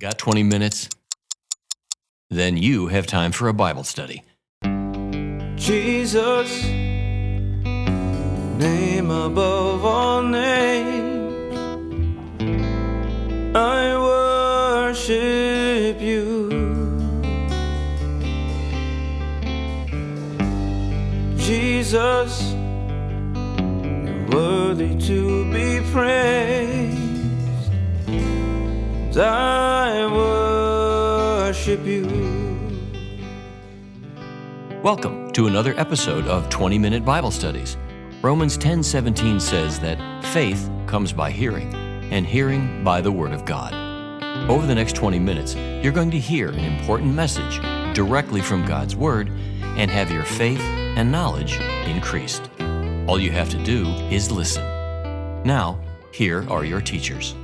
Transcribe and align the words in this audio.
Got 0.00 0.16
20 0.16 0.42
minutes? 0.44 0.88
Then 2.30 2.56
you 2.56 2.86
have 2.86 3.06
time 3.06 3.32
for 3.32 3.48
a 3.48 3.52
Bible 3.52 3.84
study. 3.84 4.22
Jesus, 5.56 6.64
name 8.56 9.10
above 9.10 9.84
all 9.84 10.22
names, 10.22 11.54
I 13.54 13.94
worship 14.88 16.00
you. 16.00 16.48
Jesus, 21.36 22.52
you're 22.54 24.28
worthy 24.30 24.96
to 24.96 25.44
be 25.52 25.82
praised. 25.92 26.80
I 29.18 29.59
worship 31.80 31.86
you. 31.86 32.80
Welcome 34.82 35.30
to 35.32 35.46
another 35.46 35.74
episode 35.78 36.26
of 36.26 36.48
20 36.48 36.78
Minute 36.78 37.04
Bible 37.04 37.30
Studies. 37.30 37.76
Romans 38.22 38.56
10:17 38.56 39.40
says 39.40 39.78
that 39.80 40.24
faith 40.24 40.70
comes 40.86 41.12
by 41.12 41.30
hearing, 41.30 41.74
and 42.10 42.26
hearing 42.26 42.82
by 42.84 43.00
the 43.00 43.12
word 43.12 43.32
of 43.32 43.44
God. 43.44 43.74
Over 44.48 44.66
the 44.66 44.74
next 44.74 44.94
20 44.96 45.18
minutes, 45.18 45.54
you're 45.54 45.92
going 45.92 46.10
to 46.10 46.18
hear 46.18 46.48
an 46.48 46.64
important 46.64 47.14
message 47.14 47.60
directly 47.94 48.40
from 48.40 48.66
God's 48.66 48.96
word 48.96 49.30
and 49.76 49.90
have 49.90 50.10
your 50.10 50.24
faith 50.24 50.60
and 50.60 51.10
knowledge 51.12 51.58
increased. 51.86 52.50
All 53.06 53.20
you 53.20 53.30
have 53.32 53.50
to 53.50 53.62
do 53.64 53.86
is 54.10 54.30
listen. 54.30 54.64
Now, 55.44 55.78
here 56.12 56.46
are 56.50 56.64
your 56.64 56.80
teachers. 56.80 57.34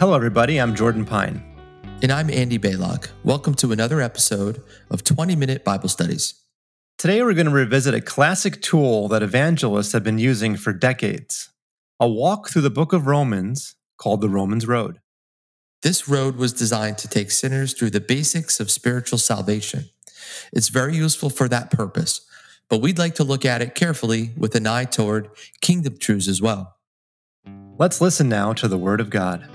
Hello, 0.00 0.14
everybody. 0.14 0.58
I'm 0.58 0.74
Jordan 0.74 1.04
Pine. 1.04 1.42
And 2.00 2.12
I'm 2.12 2.30
Andy 2.30 2.60
Baylock. 2.60 3.10
Welcome 3.24 3.54
to 3.54 3.72
another 3.72 4.00
episode 4.00 4.62
of 4.88 5.02
20 5.02 5.34
Minute 5.34 5.64
Bible 5.64 5.88
Studies. 5.88 6.34
Today, 6.96 7.20
we're 7.24 7.34
going 7.34 7.48
to 7.48 7.52
revisit 7.52 7.92
a 7.92 8.00
classic 8.00 8.62
tool 8.62 9.08
that 9.08 9.24
evangelists 9.24 9.90
have 9.94 10.04
been 10.04 10.18
using 10.18 10.54
for 10.54 10.72
decades 10.72 11.50
a 11.98 12.08
walk 12.08 12.50
through 12.50 12.62
the 12.62 12.70
book 12.70 12.92
of 12.92 13.08
Romans 13.08 13.74
called 13.96 14.20
the 14.20 14.28
Romans 14.28 14.64
Road. 14.64 15.00
This 15.82 16.08
road 16.08 16.36
was 16.36 16.52
designed 16.52 16.98
to 16.98 17.08
take 17.08 17.32
sinners 17.32 17.74
through 17.74 17.90
the 17.90 18.00
basics 18.00 18.60
of 18.60 18.70
spiritual 18.70 19.18
salvation. 19.18 19.86
It's 20.52 20.68
very 20.68 20.94
useful 20.94 21.30
for 21.30 21.48
that 21.48 21.72
purpose, 21.72 22.20
but 22.70 22.80
we'd 22.80 23.00
like 23.00 23.16
to 23.16 23.24
look 23.24 23.44
at 23.44 23.60
it 23.60 23.74
carefully 23.74 24.30
with 24.36 24.54
an 24.54 24.68
eye 24.68 24.84
toward 24.84 25.30
kingdom 25.60 25.98
truths 25.98 26.28
as 26.28 26.40
well. 26.40 26.76
Let's 27.76 28.00
listen 28.00 28.28
now 28.28 28.52
to 28.52 28.68
the 28.68 28.78
Word 28.78 29.00
of 29.00 29.10
God. 29.10 29.48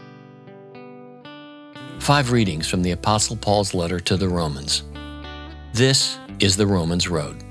Five 2.04 2.34
readings 2.34 2.68
from 2.68 2.84
the 2.84 2.92
Apostle 2.92 3.38
Paul's 3.38 3.74
letter 3.74 3.98
to 3.98 4.18
the 4.18 4.28
Romans. 4.28 4.84
This 5.72 6.20
is 6.42 6.58
the 6.58 6.68
Romans 6.68 7.08
road. 7.08 7.42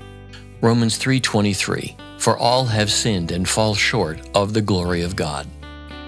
Romans 0.61 0.95
3:23 0.95 1.97
For 2.19 2.37
all 2.37 2.65
have 2.65 2.91
sinned 2.91 3.31
and 3.31 3.49
fall 3.49 3.73
short 3.73 4.19
of 4.35 4.53
the 4.53 4.61
glory 4.61 5.01
of 5.01 5.15
God. 5.15 5.47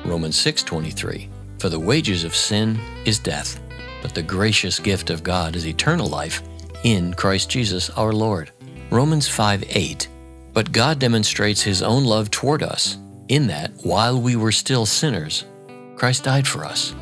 Romans 0.05 0.35
6:23 0.35 1.27
For 1.57 1.69
the 1.69 1.79
wages 1.79 2.23
of 2.23 2.35
sin 2.35 2.79
is 3.03 3.17
death, 3.17 3.59
but 4.03 4.13
the 4.13 4.21
gracious 4.21 4.77
gift 4.77 5.09
of 5.09 5.23
God 5.23 5.55
is 5.55 5.65
eternal 5.65 6.07
life 6.07 6.43
in 6.83 7.15
Christ 7.15 7.49
Jesus 7.49 7.89
our 7.97 8.13
Lord. 8.13 8.51
Romans 8.91 9.27
5:8 9.27 10.07
But 10.53 10.71
God 10.71 10.99
demonstrates 10.99 11.63
his 11.63 11.81
own 11.81 12.03
love 12.05 12.29
toward 12.29 12.61
us 12.61 12.97
in 13.27 13.47
that 13.47 13.71
while 13.81 14.21
we 14.21 14.35
were 14.35 14.51
still 14.51 14.85
sinners 14.85 15.45
Christ 15.95 16.25
died 16.25 16.47
for 16.47 16.63
us. 16.63 16.93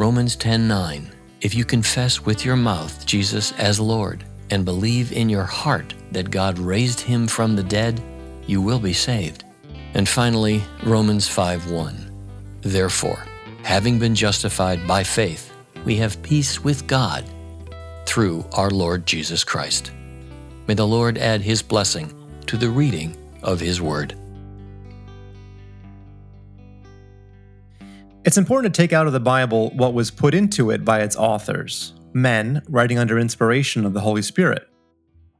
Romans 0.00 0.34
10:9 0.34 1.10
If 1.42 1.54
you 1.54 1.66
confess 1.66 2.24
with 2.24 2.42
your 2.42 2.56
mouth 2.56 3.04
Jesus 3.04 3.52
as 3.58 3.78
Lord 3.78 4.24
and 4.48 4.64
believe 4.64 5.12
in 5.12 5.28
your 5.28 5.44
heart 5.44 5.92
that 6.12 6.30
God 6.30 6.58
raised 6.58 7.00
him 7.00 7.28
from 7.28 7.54
the 7.54 7.62
dead, 7.62 8.00
you 8.46 8.62
will 8.62 8.78
be 8.78 8.94
saved. 8.94 9.44
And 9.92 10.08
finally, 10.08 10.62
Romans 10.84 11.28
5:1 11.28 12.10
Therefore, 12.62 13.26
having 13.62 13.98
been 13.98 14.14
justified 14.14 14.88
by 14.88 15.04
faith, 15.04 15.52
we 15.84 15.96
have 15.96 16.22
peace 16.22 16.64
with 16.64 16.86
God 16.86 17.26
through 18.06 18.46
our 18.54 18.70
Lord 18.70 19.04
Jesus 19.04 19.44
Christ. 19.44 19.90
May 20.66 20.72
the 20.72 20.86
Lord 20.86 21.18
add 21.18 21.42
his 21.42 21.60
blessing 21.60 22.08
to 22.46 22.56
the 22.56 22.70
reading 22.70 23.14
of 23.42 23.60
his 23.60 23.82
word. 23.82 24.14
It's 28.22 28.36
important 28.36 28.74
to 28.74 28.82
take 28.82 28.92
out 28.92 29.06
of 29.06 29.14
the 29.14 29.20
Bible 29.20 29.70
what 29.70 29.94
was 29.94 30.10
put 30.10 30.34
into 30.34 30.70
it 30.70 30.84
by 30.84 31.00
its 31.00 31.16
authors, 31.16 31.94
men 32.12 32.62
writing 32.68 32.98
under 32.98 33.18
inspiration 33.18 33.86
of 33.86 33.94
the 33.94 34.02
Holy 34.02 34.20
Spirit, 34.20 34.68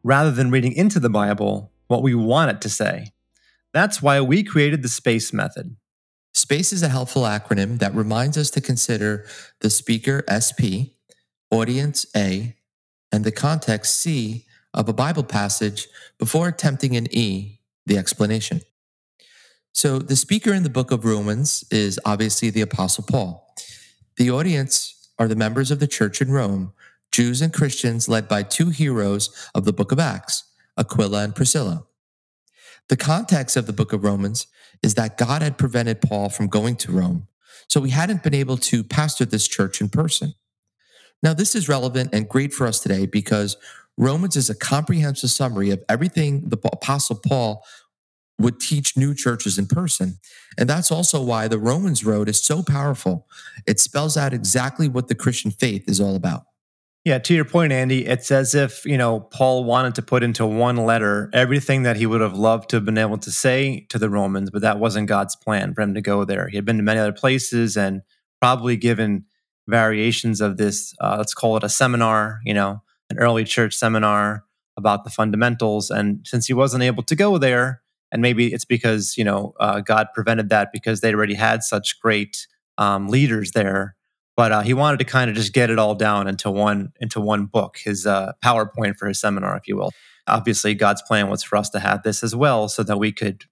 rather 0.03 0.31
than 0.31 0.51
reading 0.51 0.73
into 0.73 0.99
the 0.99 1.11
Bible 1.11 1.73
what 1.89 2.03
we 2.03 2.15
want 2.15 2.53
it 2.53 2.63
to 2.63 2.71
say. 2.71 3.13
That's 3.75 4.01
why 4.01 4.23
we 4.23 4.43
created 4.43 4.83
the 4.83 4.89
SPACE 4.89 5.31
method. 5.35 5.77
SPACE 6.33 6.73
is 6.73 6.83
a 6.83 6.89
helpful 6.89 7.25
acronym 7.25 7.81
that 7.81 7.95
reminds 7.95 8.39
us 8.39 8.49
to 8.53 8.63
consider 8.63 9.27
the 9.61 9.69
speaker 9.69 10.25
SP, 10.33 10.97
audience 11.51 12.07
A, 12.17 12.57
and 13.13 13.25
the 13.25 13.33
context 13.33 13.97
C 13.97 14.47
of 14.73 14.89
a 14.89 14.95
Bible 14.95 15.25
passage 15.25 15.87
before 16.19 16.49
attempting 16.49 16.97
an 16.97 17.15
E, 17.15 17.61
the 17.85 17.99
explanation. 17.99 18.63
So, 19.73 19.99
the 19.99 20.17
speaker 20.17 20.53
in 20.53 20.63
the 20.63 20.71
book 20.71 20.91
of 20.91 21.05
Romans 21.05 21.65
is 21.71 21.99
obviously 22.05 22.51
the 22.51 22.61
Apostle 22.61 23.05
Paul. 23.09 23.55
The 24.17 24.31
audience 24.31 25.09
are 25.19 25.29
the 25.29 25.37
members 25.37 25.71
of 25.71 25.79
the 25.79 25.87
church 25.87 26.21
in 26.21 26.31
Rome, 26.31 26.73
Jews 27.13 27.41
and 27.41 27.53
Christians 27.53 28.09
led 28.09 28.29
by 28.29 28.43
two 28.43 28.71
heroes 28.71 29.31
of 29.55 29.65
the 29.65 29.73
book 29.73 29.93
of 29.93 29.99
Acts, 29.99 30.45
Aquila 30.77 31.25
and 31.25 31.35
Priscilla. 31.35 31.85
The 32.89 32.97
context 32.97 33.57
of 33.57 33.67
the 33.67 33.73
book 33.73 33.93
of 33.93 34.05
Romans 34.05 34.47
is 34.83 34.95
that 34.95 35.17
God 35.17 35.43
had 35.43 35.59
prevented 35.59 36.01
Paul 36.01 36.29
from 36.29 36.49
going 36.49 36.77
to 36.77 36.93
Rome, 36.93 37.29
so 37.69 37.83
he 37.83 37.91
hadn't 37.91 38.23
been 38.23 38.35
able 38.35 38.57
to 38.57 38.83
pastor 38.83 39.25
this 39.25 39.47
church 39.47 39.81
in 39.81 39.89
person. 39.89 40.35
Now, 41.23 41.35
this 41.35 41.55
is 41.55 41.69
relevant 41.69 42.11
and 42.13 42.29
great 42.29 42.53
for 42.53 42.67
us 42.67 42.81
today 42.81 43.07
because 43.07 43.57
Romans 43.97 44.37
is 44.37 44.49
a 44.49 44.55
comprehensive 44.55 45.31
summary 45.31 45.71
of 45.71 45.85
everything 45.89 46.49
the 46.49 46.59
Apostle 46.73 47.17
Paul 47.17 47.63
would 48.41 48.59
teach 48.59 48.97
new 48.97 49.15
churches 49.15 49.59
in 49.59 49.67
person. 49.67 50.19
And 50.59 50.69
that's 50.69 50.91
also 50.91 51.23
why 51.23 51.49
the 51.49 51.59
Romans 51.59 52.05
Road 52.05 52.29
is 52.29 52.43
so 52.43 52.63
powerful. 52.63 53.27
It 53.67 53.79
spells 53.79 54.17
out 54.17 54.33
exactly 54.33 54.89
what 54.89 55.09
the 55.09 55.15
Christian 55.15 55.51
faith 55.51 55.89
is 55.89 56.01
all 56.01 56.17
about. 56.17 56.45
Yeah, 57.05 57.19
to 57.19 57.35
your 57.35 57.47
point, 57.47 57.73
Andy, 57.73 58.07
it's 58.07 58.31
as 58.31 58.55
if, 58.55 58.85
you 58.85 58.99
know, 58.99 59.21
Paul 59.21 59.65
wanted 59.65 59.95
to 59.95 60.03
put 60.03 60.23
into 60.23 60.45
one 60.45 60.77
letter 60.77 61.31
everything 61.33 61.83
that 61.85 61.97
he 61.97 62.05
would 62.05 62.21
have 62.21 62.37
loved 62.37 62.69
to 62.71 62.77
have 62.77 62.85
been 62.85 62.99
able 62.99 63.17
to 63.19 63.31
say 63.31 63.87
to 63.89 63.99
the 63.99 64.11
Romans, 64.11 64.51
but 64.51 64.61
that 64.61 64.79
wasn't 64.79 65.09
God's 65.09 65.35
plan 65.35 65.73
for 65.73 65.81
him 65.81 65.95
to 65.95 66.03
go 66.03 66.25
there. 66.27 66.49
He 66.49 66.57
had 66.57 66.67
been 66.67 66.77
to 66.77 66.83
many 66.83 67.01
other 67.01 67.13
places 67.13 67.75
and 67.77 68.03
probably 68.39 68.77
given 68.77 69.25
variations 69.67 70.43
of 70.43 70.59
this, 70.59 70.95
uh, 71.01 71.15
let's 71.17 71.33
call 71.33 71.57
it 71.57 71.65
a 71.65 71.71
seminar, 71.71 72.41
you 72.45 72.53
know, 72.53 72.83
an 73.09 73.19
early 73.19 73.45
church 73.45 73.75
seminar 73.75 74.45
about 74.77 75.05
the 75.05 75.11
fundamentals. 75.11 75.91
And 75.91 76.27
since 76.27 76.47
he 76.47 76.53
wasn't 76.53 76.83
able 76.83 77.03
to 77.05 77.17
go 77.17 77.39
there, 77.39 77.81
and 78.13 78.23
maybe 78.23 78.53
it's 78.53 78.65
because 78.65 79.17
you 79.17 79.25
know 79.25 79.55
uh, 79.61 79.81
God 79.81 80.09
prevented 80.15 80.49
that 80.51 80.71
because 80.73 81.01
they 81.01 81.15
already 81.15 81.35
had 81.35 81.63
such 81.63 82.01
great 82.01 82.47
um, 82.79 83.09
leaders 83.09 83.53
there. 83.53 83.97
But 84.37 84.53
uh, 84.53 84.61
he 84.63 84.73
wanted 84.73 84.99
to 85.01 85.05
kind 85.05 85.29
of 85.29 85.37
just 85.37 85.53
get 85.53 85.69
it 85.69 85.79
all 85.79 85.95
down 85.95 86.27
into 86.27 86.51
one 86.51 86.93
into 87.01 87.21
one 87.21 87.47
book, 87.47 87.79
his 87.79 88.07
uh, 88.07 88.33
PowerPoint 88.45 88.97
for 88.97 89.07
his 89.07 89.21
seminar, 89.21 89.57
if 89.57 89.69
you 89.69 89.77
will. 89.77 89.93
Obviously, 90.27 90.75
God's 90.75 91.03
plan 91.03 91.29
was 91.29 91.43
for 91.43 91.57
us 91.57 91.69
to 91.71 91.81
have 91.81 92.03
this 92.03 92.23
as 92.23 92.35
well, 92.35 92.69
so 92.69 92.83
that 92.83 92.99
we 92.99 93.13
could 93.13 93.45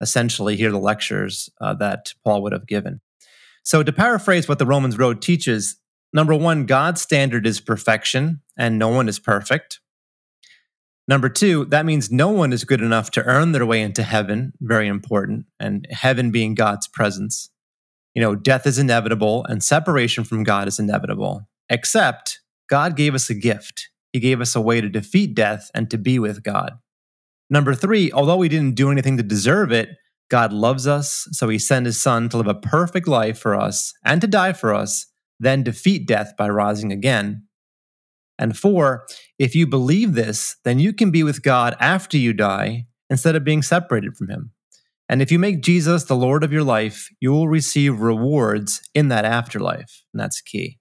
essentially 0.00 0.56
hear 0.56 0.70
the 0.70 0.78
lectures 0.78 1.48
uh, 1.60 1.74
that 1.74 2.12
Paul 2.24 2.42
would 2.42 2.52
have 2.52 2.66
given. 2.66 3.00
So, 3.64 3.82
to 3.82 3.92
paraphrase 3.92 4.48
what 4.48 4.58
the 4.58 4.66
Romans 4.66 4.98
Road 4.98 5.20
teaches, 5.20 5.76
number 6.12 6.34
one, 6.34 6.66
God's 6.66 7.00
standard 7.00 7.46
is 7.46 7.60
perfection, 7.60 8.42
and 8.56 8.78
no 8.78 8.88
one 8.88 9.08
is 9.08 9.18
perfect. 9.18 9.80
Number 11.08 11.28
two, 11.28 11.66
that 11.66 11.86
means 11.86 12.10
no 12.10 12.30
one 12.30 12.52
is 12.52 12.64
good 12.64 12.80
enough 12.80 13.12
to 13.12 13.24
earn 13.24 13.52
their 13.52 13.64
way 13.64 13.80
into 13.80 14.02
heaven, 14.02 14.52
very 14.60 14.88
important, 14.88 15.46
and 15.60 15.86
heaven 15.90 16.32
being 16.32 16.54
God's 16.54 16.88
presence. 16.88 17.50
You 18.14 18.22
know, 18.22 18.34
death 18.34 18.66
is 18.66 18.78
inevitable 18.78 19.44
and 19.44 19.62
separation 19.62 20.24
from 20.24 20.42
God 20.42 20.66
is 20.66 20.78
inevitable, 20.78 21.48
except 21.68 22.40
God 22.68 22.96
gave 22.96 23.14
us 23.14 23.30
a 23.30 23.34
gift. 23.34 23.88
He 24.12 24.18
gave 24.18 24.40
us 24.40 24.56
a 24.56 24.60
way 24.60 24.80
to 24.80 24.88
defeat 24.88 25.34
death 25.34 25.70
and 25.74 25.90
to 25.90 25.98
be 25.98 26.18
with 26.18 26.42
God. 26.42 26.72
Number 27.50 27.74
three, 27.74 28.10
although 28.10 28.38
we 28.38 28.48
didn't 28.48 28.74
do 28.74 28.90
anything 28.90 29.16
to 29.18 29.22
deserve 29.22 29.70
it, 29.70 29.90
God 30.28 30.52
loves 30.52 30.88
us, 30.88 31.28
so 31.30 31.48
he 31.48 31.58
sent 31.58 31.86
his 31.86 32.00
son 32.00 32.28
to 32.30 32.38
live 32.38 32.48
a 32.48 32.54
perfect 32.54 33.06
life 33.06 33.38
for 33.38 33.54
us 33.54 33.94
and 34.04 34.20
to 34.20 34.26
die 34.26 34.52
for 34.52 34.74
us, 34.74 35.06
then 35.38 35.62
defeat 35.62 36.08
death 36.08 36.32
by 36.36 36.48
rising 36.48 36.90
again. 36.90 37.45
And 38.38 38.56
four, 38.56 39.06
if 39.38 39.54
you 39.54 39.66
believe 39.66 40.14
this, 40.14 40.56
then 40.64 40.78
you 40.78 40.92
can 40.92 41.10
be 41.10 41.22
with 41.22 41.42
God 41.42 41.76
after 41.80 42.16
you 42.16 42.32
die 42.32 42.86
instead 43.08 43.36
of 43.36 43.44
being 43.44 43.62
separated 43.62 44.16
from 44.16 44.28
him. 44.28 44.50
And 45.08 45.22
if 45.22 45.30
you 45.30 45.38
make 45.38 45.62
Jesus 45.62 46.04
the 46.04 46.16
Lord 46.16 46.42
of 46.42 46.52
your 46.52 46.64
life, 46.64 47.08
you 47.20 47.32
will 47.32 47.48
receive 47.48 48.00
rewards 48.00 48.82
in 48.94 49.08
that 49.08 49.24
afterlife. 49.24 50.02
And 50.12 50.20
that's 50.20 50.40
key. 50.40 50.78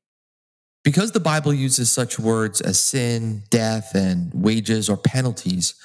Because 0.83 1.11
the 1.11 1.19
Bible 1.19 1.53
uses 1.53 1.91
such 1.91 2.19
words 2.19 2.61
as 2.61 2.79
sin, 2.79 3.43
death, 3.49 3.95
and 3.95 4.31
wages 4.33 4.89
or 4.89 4.97
penalties, 4.97 5.75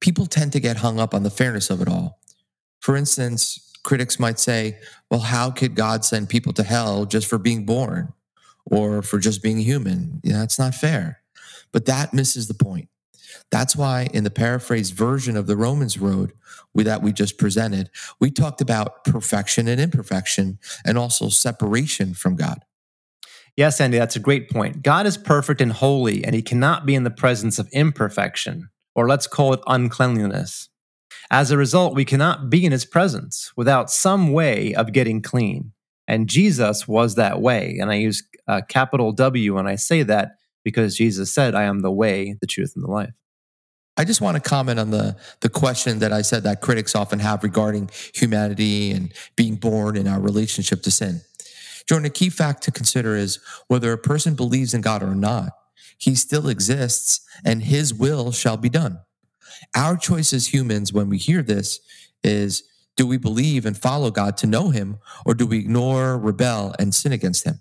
people 0.00 0.26
tend 0.26 0.52
to 0.52 0.60
get 0.60 0.78
hung 0.78 1.00
up 1.00 1.14
on 1.14 1.22
the 1.22 1.30
fairness 1.30 1.70
of 1.70 1.80
it 1.80 1.88
all. 1.88 2.20
For 2.80 2.96
instance, 2.96 3.72
critics 3.84 4.20
might 4.20 4.38
say, 4.38 4.78
well, 5.10 5.20
how 5.20 5.50
could 5.50 5.74
God 5.74 6.04
send 6.04 6.28
people 6.28 6.52
to 6.54 6.62
hell 6.62 7.04
just 7.04 7.26
for 7.26 7.38
being 7.38 7.64
born 7.64 8.12
or 8.70 9.02
for 9.02 9.18
just 9.18 9.42
being 9.42 9.58
human? 9.58 10.20
That's 10.24 10.58
not 10.58 10.74
fair. 10.74 11.20
But 11.72 11.86
that 11.86 12.14
misses 12.14 12.48
the 12.48 12.54
point. 12.54 12.88
That's 13.50 13.76
why 13.76 14.08
in 14.12 14.24
the 14.24 14.30
paraphrased 14.30 14.94
version 14.94 15.36
of 15.36 15.46
the 15.46 15.56
Romans 15.56 15.98
Road 15.98 16.32
we, 16.74 16.82
that 16.84 17.02
we 17.02 17.12
just 17.12 17.38
presented, 17.38 17.90
we 18.20 18.30
talked 18.30 18.60
about 18.60 19.04
perfection 19.04 19.68
and 19.68 19.80
imperfection 19.80 20.58
and 20.84 20.98
also 20.98 21.28
separation 21.28 22.14
from 22.14 22.36
God. 22.36 22.64
Yes, 23.56 23.80
Andy, 23.80 23.98
that's 23.98 24.16
a 24.16 24.20
great 24.20 24.50
point. 24.50 24.82
God 24.82 25.06
is 25.06 25.16
perfect 25.16 25.60
and 25.60 25.72
holy, 25.72 26.24
and 26.24 26.34
he 26.34 26.42
cannot 26.42 26.86
be 26.86 26.94
in 26.94 27.02
the 27.02 27.10
presence 27.10 27.58
of 27.58 27.68
imperfection, 27.72 28.68
or 28.94 29.08
let's 29.08 29.26
call 29.26 29.52
it 29.52 29.60
uncleanliness. 29.66 30.68
As 31.30 31.50
a 31.50 31.56
result, 31.56 31.94
we 31.94 32.04
cannot 32.04 32.50
be 32.50 32.64
in 32.64 32.72
his 32.72 32.86
presence 32.86 33.50
without 33.56 33.90
some 33.90 34.32
way 34.32 34.74
of 34.74 34.92
getting 34.92 35.20
clean. 35.22 35.72
And 36.08 36.28
Jesus 36.28 36.88
was 36.88 37.14
that 37.14 37.40
way. 37.40 37.78
And 37.80 37.90
I 37.90 37.96
use 37.96 38.26
a 38.48 38.62
capital 38.62 39.12
W 39.12 39.54
when 39.54 39.68
I 39.68 39.76
say 39.76 40.02
that 40.04 40.30
because 40.64 40.96
Jesus 40.96 41.32
said, 41.32 41.54
I 41.54 41.64
am 41.64 41.80
the 41.80 41.92
way, 41.92 42.36
the 42.40 42.46
truth, 42.46 42.72
and 42.74 42.82
the 42.82 42.90
life. 42.90 43.12
I 43.96 44.04
just 44.04 44.20
want 44.20 44.36
to 44.36 44.40
comment 44.40 44.78
on 44.78 44.90
the 44.90 45.16
the 45.40 45.48
question 45.48 45.98
that 45.98 46.12
I 46.12 46.22
said 46.22 46.44
that 46.44 46.60
critics 46.60 46.94
often 46.94 47.18
have 47.18 47.42
regarding 47.42 47.90
humanity 48.14 48.92
and 48.92 49.12
being 49.36 49.56
born 49.56 49.96
and 49.96 50.08
our 50.08 50.20
relationship 50.20 50.82
to 50.82 50.90
sin. 50.90 51.20
Jordan, 51.88 52.06
a 52.06 52.10
key 52.10 52.30
fact 52.30 52.62
to 52.62 52.70
consider 52.70 53.16
is 53.16 53.40
whether 53.66 53.92
a 53.92 53.98
person 53.98 54.34
believes 54.34 54.72
in 54.72 54.82
God 54.82 55.02
or 55.02 55.14
not, 55.14 55.50
he 55.98 56.14
still 56.14 56.48
exists 56.48 57.20
and 57.44 57.64
his 57.64 57.92
will 57.92 58.30
shall 58.30 58.56
be 58.56 58.68
done. 58.68 59.00
Our 59.74 59.96
choice 59.96 60.32
as 60.32 60.52
humans 60.52 60.92
when 60.92 61.08
we 61.08 61.18
hear 61.18 61.42
this 61.42 61.80
is 62.22 62.62
do 62.98 63.06
we 63.06 63.16
believe 63.16 63.64
and 63.64 63.78
follow 63.78 64.10
God 64.10 64.36
to 64.38 64.46
know 64.46 64.70
him, 64.70 64.98
or 65.24 65.32
do 65.32 65.46
we 65.46 65.60
ignore, 65.60 66.18
rebel, 66.18 66.74
and 66.78 66.94
sin 66.94 67.12
against 67.12 67.44
him? 67.44 67.60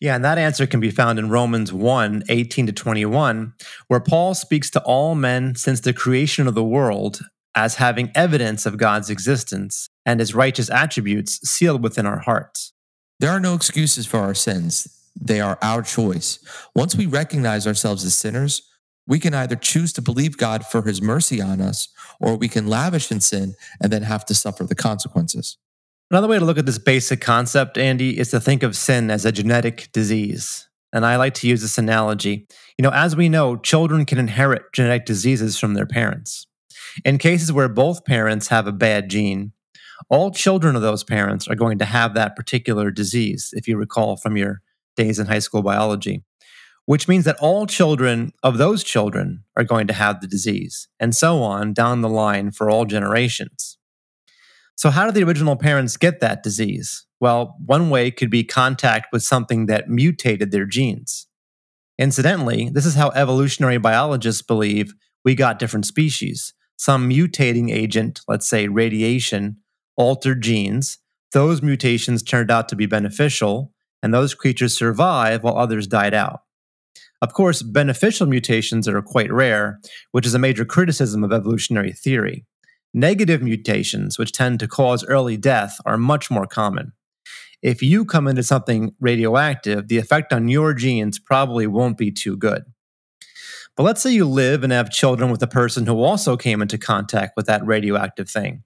Yeah, 0.00 0.16
and 0.16 0.24
that 0.24 0.38
answer 0.38 0.66
can 0.66 0.80
be 0.80 0.90
found 0.90 1.20
in 1.20 1.30
Romans 1.30 1.72
1 1.72 2.24
18 2.28 2.66
to 2.66 2.72
21, 2.72 3.52
where 3.86 4.00
Paul 4.00 4.34
speaks 4.34 4.68
to 4.70 4.82
all 4.82 5.14
men 5.14 5.54
since 5.54 5.78
the 5.78 5.92
creation 5.92 6.48
of 6.48 6.54
the 6.56 6.64
world 6.64 7.20
as 7.54 7.76
having 7.76 8.10
evidence 8.14 8.64
of 8.64 8.78
God's 8.78 9.10
existence 9.10 9.88
and 10.06 10.18
his 10.18 10.34
righteous 10.34 10.70
attributes 10.70 11.38
sealed 11.48 11.82
within 11.82 12.06
our 12.06 12.20
hearts. 12.20 12.72
There 13.20 13.30
are 13.30 13.38
no 13.38 13.54
excuses 13.54 14.06
for 14.06 14.20
our 14.20 14.34
sins. 14.34 14.88
They 15.14 15.40
are 15.40 15.58
our 15.62 15.82
choice. 15.82 16.38
Once 16.74 16.96
we 16.96 17.04
recognize 17.04 17.66
ourselves 17.66 18.04
as 18.04 18.14
sinners, 18.14 18.62
we 19.06 19.18
can 19.18 19.34
either 19.34 19.56
choose 19.56 19.92
to 19.94 20.02
believe 20.02 20.36
God 20.36 20.64
for 20.64 20.82
his 20.82 21.02
mercy 21.02 21.40
on 21.40 21.60
us, 21.60 21.88
or 22.20 22.36
we 22.36 22.48
can 22.48 22.66
lavish 22.66 23.10
in 23.10 23.20
sin 23.20 23.54
and 23.80 23.92
then 23.92 24.02
have 24.02 24.24
to 24.26 24.34
suffer 24.34 24.64
the 24.64 24.74
consequences. 24.74 25.58
Another 26.10 26.28
way 26.28 26.38
to 26.38 26.44
look 26.44 26.58
at 26.58 26.66
this 26.66 26.78
basic 26.78 27.20
concept, 27.20 27.78
Andy, 27.78 28.18
is 28.18 28.30
to 28.30 28.40
think 28.40 28.62
of 28.62 28.76
sin 28.76 29.10
as 29.10 29.24
a 29.24 29.32
genetic 29.32 29.88
disease. 29.92 30.68
And 30.92 31.06
I 31.06 31.16
like 31.16 31.34
to 31.34 31.48
use 31.48 31.62
this 31.62 31.78
analogy. 31.78 32.46
You 32.76 32.82
know, 32.82 32.90
as 32.90 33.16
we 33.16 33.28
know, 33.28 33.56
children 33.56 34.04
can 34.04 34.18
inherit 34.18 34.72
genetic 34.74 35.06
diseases 35.06 35.58
from 35.58 35.74
their 35.74 35.86
parents. 35.86 36.46
In 37.04 37.16
cases 37.16 37.50
where 37.50 37.68
both 37.68 38.04
parents 38.04 38.48
have 38.48 38.66
a 38.66 38.72
bad 38.72 39.08
gene, 39.08 39.52
all 40.10 40.30
children 40.30 40.76
of 40.76 40.82
those 40.82 41.02
parents 41.02 41.48
are 41.48 41.54
going 41.54 41.78
to 41.78 41.84
have 41.84 42.14
that 42.14 42.36
particular 42.36 42.90
disease, 42.90 43.50
if 43.54 43.66
you 43.66 43.76
recall 43.76 44.16
from 44.16 44.36
your 44.36 44.60
days 44.96 45.18
in 45.18 45.26
high 45.26 45.38
school 45.38 45.62
biology, 45.62 46.22
which 46.92 47.08
means 47.08 47.24
that 47.24 47.38
all 47.40 47.64
children 47.64 48.34
of 48.42 48.58
those 48.58 48.84
children 48.84 49.42
are 49.56 49.64
going 49.64 49.86
to 49.86 49.94
have 49.94 50.20
the 50.20 50.26
disease, 50.26 50.88
and 51.00 51.16
so 51.16 51.42
on 51.42 51.72
down 51.72 52.02
the 52.02 52.08
line 52.08 52.50
for 52.50 52.68
all 52.68 52.84
generations. 52.84 53.78
So, 54.76 54.90
how 54.90 55.06
did 55.06 55.14
the 55.14 55.24
original 55.24 55.56
parents 55.56 55.96
get 55.96 56.20
that 56.20 56.42
disease? 56.42 57.06
Well, 57.18 57.56
one 57.64 57.88
way 57.88 58.10
could 58.10 58.28
be 58.28 58.44
contact 58.44 59.06
with 59.10 59.22
something 59.22 59.64
that 59.68 59.88
mutated 59.88 60.50
their 60.50 60.66
genes. 60.66 61.28
Incidentally, 61.98 62.68
this 62.68 62.84
is 62.84 62.94
how 62.94 63.08
evolutionary 63.12 63.78
biologists 63.78 64.42
believe 64.42 64.92
we 65.24 65.34
got 65.34 65.58
different 65.58 65.86
species. 65.86 66.52
Some 66.76 67.08
mutating 67.08 67.72
agent, 67.72 68.20
let's 68.28 68.46
say 68.46 68.68
radiation, 68.68 69.56
altered 69.96 70.42
genes. 70.42 70.98
Those 71.32 71.62
mutations 71.62 72.22
turned 72.22 72.50
out 72.50 72.68
to 72.68 72.76
be 72.76 72.84
beneficial, 72.84 73.72
and 74.02 74.12
those 74.12 74.34
creatures 74.34 74.76
survived 74.76 75.42
while 75.42 75.56
others 75.56 75.86
died 75.86 76.12
out. 76.12 76.41
Of 77.22 77.32
course, 77.32 77.62
beneficial 77.62 78.26
mutations 78.26 78.88
are 78.88 79.00
quite 79.00 79.32
rare, 79.32 79.78
which 80.10 80.26
is 80.26 80.34
a 80.34 80.40
major 80.40 80.64
criticism 80.64 81.22
of 81.24 81.32
evolutionary 81.32 81.92
theory. 81.92 82.44
Negative 82.92 83.40
mutations, 83.40 84.18
which 84.18 84.32
tend 84.32 84.58
to 84.60 84.68
cause 84.68 85.06
early 85.06 85.36
death, 85.36 85.78
are 85.86 85.96
much 85.96 86.30
more 86.30 86.46
common. 86.46 86.92
If 87.62 87.80
you 87.80 88.04
come 88.04 88.26
into 88.26 88.42
something 88.42 88.92
radioactive, 89.00 89.86
the 89.86 89.98
effect 89.98 90.32
on 90.32 90.48
your 90.48 90.74
genes 90.74 91.20
probably 91.20 91.66
won't 91.66 91.96
be 91.96 92.10
too 92.10 92.36
good. 92.36 92.64
But 93.76 93.84
let's 93.84 94.02
say 94.02 94.10
you 94.10 94.26
live 94.26 94.64
and 94.64 94.72
have 94.72 94.90
children 94.90 95.30
with 95.30 95.42
a 95.42 95.46
person 95.46 95.86
who 95.86 96.02
also 96.02 96.36
came 96.36 96.60
into 96.60 96.76
contact 96.76 97.34
with 97.36 97.46
that 97.46 97.64
radioactive 97.64 98.28
thing 98.28 98.64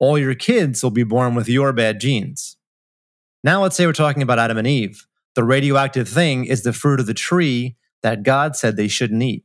all 0.00 0.18
your 0.18 0.34
kids 0.34 0.82
will 0.82 0.90
be 0.90 1.02
born 1.02 1.34
with 1.34 1.48
your 1.48 1.72
bad 1.72 2.00
genes. 2.00 2.56
Now, 3.42 3.62
let's 3.62 3.76
say 3.76 3.86
we're 3.86 3.92
talking 3.92 4.22
about 4.22 4.38
Adam 4.38 4.58
and 4.58 4.66
Eve. 4.66 5.06
The 5.34 5.44
radioactive 5.44 6.08
thing 6.08 6.44
is 6.44 6.62
the 6.62 6.72
fruit 6.72 7.00
of 7.00 7.06
the 7.06 7.14
tree 7.14 7.76
that 8.02 8.22
God 8.22 8.56
said 8.56 8.76
they 8.76 8.88
shouldn't 8.88 9.22
eat. 9.22 9.44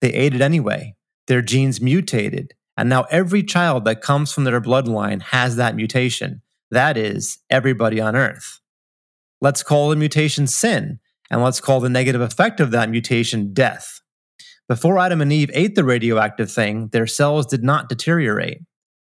They 0.00 0.12
ate 0.12 0.34
it 0.34 0.40
anyway. 0.40 0.96
Their 1.26 1.42
genes 1.42 1.80
mutated. 1.80 2.54
And 2.76 2.88
now 2.88 3.04
every 3.10 3.42
child 3.42 3.84
that 3.84 4.00
comes 4.00 4.32
from 4.32 4.44
their 4.44 4.60
bloodline 4.60 5.22
has 5.22 5.56
that 5.56 5.76
mutation. 5.76 6.42
That 6.70 6.96
is, 6.96 7.38
everybody 7.50 8.00
on 8.00 8.16
earth. 8.16 8.60
Let's 9.40 9.62
call 9.62 9.90
the 9.90 9.96
mutation 9.96 10.46
sin, 10.46 11.00
and 11.30 11.42
let's 11.42 11.60
call 11.60 11.80
the 11.80 11.88
negative 11.88 12.20
effect 12.20 12.60
of 12.60 12.70
that 12.70 12.90
mutation 12.90 13.52
death. 13.52 14.00
Before 14.68 14.98
Adam 14.98 15.20
and 15.20 15.32
Eve 15.32 15.50
ate 15.52 15.74
the 15.74 15.84
radioactive 15.84 16.50
thing, 16.50 16.88
their 16.88 17.06
cells 17.06 17.46
did 17.46 17.64
not 17.64 17.88
deteriorate. 17.88 18.60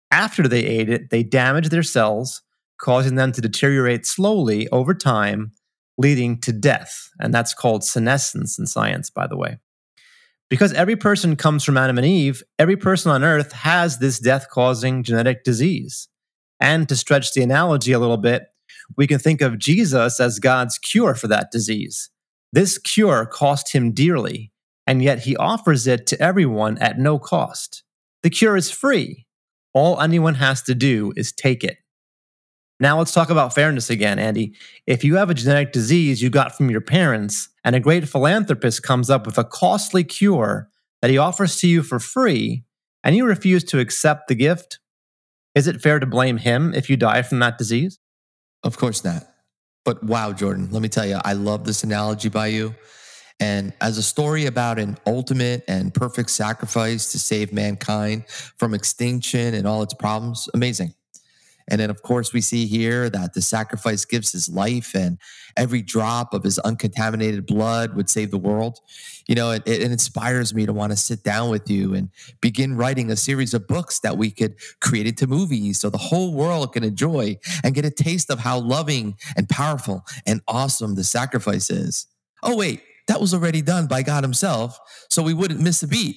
After 0.10 0.48
they 0.48 0.64
ate 0.64 0.90
it, 0.90 1.10
they 1.10 1.24
damaged 1.24 1.72
their 1.72 1.84
cells, 1.84 2.42
causing 2.80 3.16
them 3.16 3.32
to 3.34 3.42
deteriorate 3.42 4.06
slowly 4.06 4.68
over 4.70 4.94
time, 4.94 5.52
leading 5.98 6.40
to 6.42 6.52
death. 6.52 7.10
And 7.20 7.34
that's 7.34 7.54
called 7.54 7.84
senescence 7.84 8.58
in 8.58 8.66
science, 8.66 9.10
by 9.10 9.28
the 9.28 9.38
way. 9.38 9.58
Because 10.50 10.74
every 10.74 10.96
person 10.96 11.36
comes 11.36 11.64
from 11.64 11.78
Adam 11.78 11.98
and 11.98 12.06
Eve, 12.06 12.44
every 12.60 12.76
person 12.76 13.12
on 13.12 13.24
earth 13.24 13.54
has 13.54 14.00
this 14.00 14.20
death 14.20 14.48
causing 14.50 15.04
genetic 15.04 15.44
disease. 15.44 16.10
And 16.60 16.90
to 16.90 16.96
stretch 16.96 17.34
the 17.34 17.42
analogy 17.42 17.92
a 17.92 18.00
little 18.00 18.18
bit, 18.18 18.44
we 18.98 19.08
can 19.08 19.20
think 19.20 19.42
of 19.42 19.58
Jesus 19.58 20.20
as 20.20 20.40
God's 20.40 20.78
cure 20.78 21.16
for 21.16 21.28
that 21.28 21.52
disease. 21.52 22.10
This 22.52 22.78
cure 22.78 23.26
cost 23.26 23.72
him 23.72 23.94
dearly, 23.94 24.52
and 24.86 25.02
yet 25.02 25.20
he 25.20 25.38
offers 25.38 25.88
it 25.88 26.06
to 26.08 26.22
everyone 26.22 26.78
at 26.80 27.00
no 27.00 27.18
cost. 27.18 27.84
The 28.24 28.30
cure 28.30 28.58
is 28.58 28.70
free, 28.70 29.26
all 29.74 30.02
anyone 30.02 30.36
has 30.36 30.62
to 30.64 30.76
do 30.76 31.14
is 31.16 31.32
take 31.32 31.64
it. 31.64 31.78
Now 32.82 32.98
let's 32.98 33.14
talk 33.14 33.30
about 33.30 33.54
fairness 33.54 33.92
again, 33.92 34.18
Andy. 34.18 34.56
If 34.88 35.04
you 35.04 35.16
have 35.18 35.30
a 35.30 35.36
genetic 35.36 35.72
disease 35.72 36.24
you 36.24 36.32
got 36.32 36.58
from 36.58 36.72
your 36.72 36.82
parents 36.82 37.48
and 37.64 37.76
a 37.76 37.80
great 37.80 38.10
philanthropist 38.10 38.82
comes 38.82 39.08
up 39.08 39.28
with 39.28 39.38
a 39.38 39.44
costly 39.44 40.04
cure 40.04 40.68
that 41.04 41.12
he 41.12 41.18
offers 41.20 41.58
to 41.60 41.68
you 41.68 41.84
for 41.84 42.00
free 42.00 42.64
and 43.04 43.16
you 43.16 43.26
refuse 43.26 43.64
to 43.66 43.80
accept 43.80 44.28
the 44.28 44.36
gift, 44.36 44.80
is 45.54 45.68
it 45.68 45.80
fair 45.80 46.00
to 46.00 46.08
blame 46.08 46.38
him 46.38 46.74
if 46.74 46.90
you 46.90 46.98
die 46.98 47.22
from 47.22 47.38
that 47.38 47.60
disease? 47.60 48.00
Of 48.64 48.80
course 48.80 49.04
not. 49.04 49.28
But 49.86 50.04
wow, 50.04 50.34
Jordan, 50.34 50.70
let 50.72 50.82
me 50.82 50.90
tell 50.90 51.06
you, 51.06 51.20
I 51.24 51.34
love 51.34 51.66
this 51.66 51.84
analogy 51.84 52.30
by 52.30 52.48
you. 52.48 52.74
And 53.40 53.74
as 53.80 54.00
a 54.00 54.04
story 54.04 54.48
about 54.48 54.80
an 54.80 54.98
ultimate 55.06 55.64
and 55.68 55.94
perfect 55.94 56.32
sacrifice 56.32 57.12
to 57.12 57.20
save 57.20 57.54
mankind 57.54 58.28
from 58.28 58.74
extinction 58.74 59.54
and 59.54 59.68
all 59.68 59.84
its 59.84 59.94
problems, 59.94 60.50
amazing. 60.56 60.96
And 61.70 61.80
then, 61.80 61.90
of 61.90 62.02
course, 62.02 62.34
we 62.34 62.42
see 62.42 62.66
here 62.66 63.10
that 63.10 63.34
the 63.34 63.42
sacrifice 63.42 64.06
gives 64.06 64.32
his 64.32 64.50
life, 64.50 64.94
and 64.96 65.18
every 65.58 65.82
drop 65.82 66.34
of 66.34 66.44
his 66.44 66.60
uncontaminated 66.60 67.46
blood 67.46 67.96
would 67.96 68.10
save 68.10 68.32
the 68.32 68.38
world. 68.38 68.80
You 69.28 69.36
know, 69.36 69.52
it, 69.52 69.64
it, 69.66 69.82
inspires 69.82 70.54
me 70.54 70.66
to 70.66 70.74
want 70.74 70.92
to 70.92 70.98
sit 70.98 71.24
down 71.24 71.50
with 71.50 71.70
you 71.70 71.94
and 71.94 72.10
begin 72.42 72.76
writing 72.76 73.12
a 73.12 73.16
series 73.16 73.54
of 73.54 73.68
books 73.68 74.00
that 74.00 74.18
we 74.18 74.32
could 74.32 74.56
create 74.82 75.08
into 75.08 75.28
movies 75.28 75.80
so 75.80 75.90
the 75.90 75.98
whole 75.98 76.34
world 76.34 76.74
can 76.74 76.84
enjoy 76.84 77.38
and 77.64 77.76
get 77.76 77.86
a 77.86 77.92
taste 77.92 78.32
of 78.32 78.40
how 78.40 78.60
loving 78.60 79.16
and 79.36 79.48
powerful 79.48 80.04
and 80.26 80.42
awesome 80.48 80.96
the 80.96 81.04
sacrifice 81.04 81.70
is. 81.70 82.08
Oh, 82.44 82.56
wait, 82.56 82.82
that 83.08 83.22
was 83.22 83.34
already 83.34 83.62
done 83.62 83.88
by 83.88 84.04
God 84.04 84.24
Himself, 84.24 84.80
so 85.10 85.22
we 85.22 85.34
wouldn't 85.34 85.60
miss 85.60 85.84
a 85.84 85.88
beat. 85.88 86.16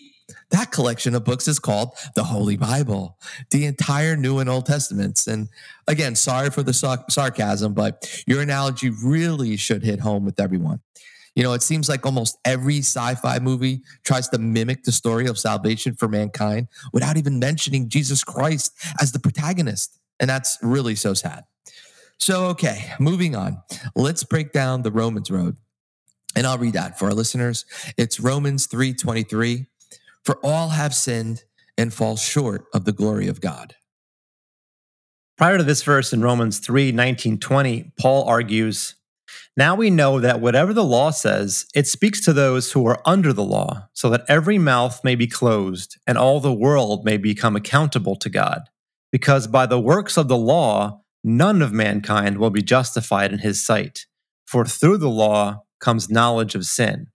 That 0.50 0.70
collection 0.70 1.14
of 1.14 1.24
books 1.24 1.48
is 1.48 1.58
called 1.58 1.94
the 2.14 2.24
Holy 2.24 2.56
Bible, 2.56 3.18
the 3.50 3.64
entire 3.64 4.16
New 4.16 4.38
and 4.38 4.48
Old 4.48 4.66
Testaments. 4.66 5.26
And 5.26 5.48
again, 5.88 6.14
sorry 6.14 6.50
for 6.50 6.62
the 6.62 6.72
sarcasm, 7.08 7.74
but 7.74 8.22
your 8.26 8.40
analogy 8.40 8.90
really 8.90 9.56
should 9.56 9.82
hit 9.82 10.00
home 10.00 10.24
with 10.24 10.38
everyone. 10.38 10.80
You 11.34 11.42
know, 11.42 11.52
it 11.52 11.62
seems 11.62 11.88
like 11.88 12.06
almost 12.06 12.38
every 12.44 12.78
sci 12.78 13.16
fi 13.16 13.40
movie 13.40 13.82
tries 14.04 14.28
to 14.28 14.38
mimic 14.38 14.84
the 14.84 14.92
story 14.92 15.26
of 15.26 15.38
salvation 15.38 15.94
for 15.94 16.06
mankind 16.06 16.68
without 16.92 17.16
even 17.16 17.40
mentioning 17.40 17.88
Jesus 17.88 18.22
Christ 18.22 18.72
as 19.00 19.10
the 19.10 19.18
protagonist. 19.18 19.98
And 20.20 20.30
that's 20.30 20.58
really 20.62 20.94
so 20.94 21.12
sad. 21.12 21.42
So, 22.18 22.46
okay, 22.46 22.92
moving 23.00 23.34
on. 23.34 23.60
Let's 23.96 24.22
break 24.22 24.52
down 24.52 24.82
the 24.82 24.92
Romans 24.92 25.28
road. 25.28 25.56
And 26.36 26.46
I'll 26.46 26.58
read 26.58 26.74
that 26.74 26.98
for 26.98 27.06
our 27.06 27.14
listeners. 27.14 27.64
It's 27.96 28.20
Romans 28.20 28.68
3:23. 28.68 29.66
For 30.24 30.38
all 30.42 30.70
have 30.70 30.94
sinned 30.94 31.44
and 31.76 31.92
fall 31.92 32.16
short 32.16 32.64
of 32.72 32.84
the 32.84 32.92
glory 32.92 33.28
of 33.28 33.40
God. 33.40 33.76
Prior 35.36 35.58
to 35.58 35.64
this 35.64 35.82
verse 35.82 36.12
in 36.12 36.22
Romans 36.22 36.60
3 36.60 36.92
19 36.92 37.38
20, 37.38 37.92
Paul 37.98 38.24
argues, 38.24 38.94
Now 39.56 39.74
we 39.74 39.90
know 39.90 40.20
that 40.20 40.40
whatever 40.40 40.72
the 40.72 40.84
law 40.84 41.10
says, 41.10 41.66
it 41.74 41.86
speaks 41.86 42.20
to 42.22 42.32
those 42.32 42.72
who 42.72 42.86
are 42.86 43.02
under 43.04 43.32
the 43.32 43.44
law, 43.44 43.88
so 43.92 44.08
that 44.10 44.24
every 44.28 44.58
mouth 44.58 45.02
may 45.04 45.14
be 45.14 45.26
closed 45.26 45.98
and 46.06 46.16
all 46.16 46.40
the 46.40 46.52
world 46.52 47.04
may 47.04 47.16
become 47.16 47.56
accountable 47.56 48.16
to 48.16 48.30
God. 48.30 48.62
Because 49.10 49.46
by 49.46 49.66
the 49.66 49.80
works 49.80 50.16
of 50.16 50.28
the 50.28 50.36
law, 50.36 51.02
none 51.22 51.62
of 51.62 51.72
mankind 51.72 52.38
will 52.38 52.50
be 52.50 52.62
justified 52.62 53.32
in 53.32 53.40
his 53.40 53.64
sight, 53.64 54.06
for 54.46 54.64
through 54.64 54.98
the 54.98 55.10
law 55.10 55.64
comes 55.80 56.08
knowledge 56.08 56.54
of 56.54 56.64
sin. 56.64 57.08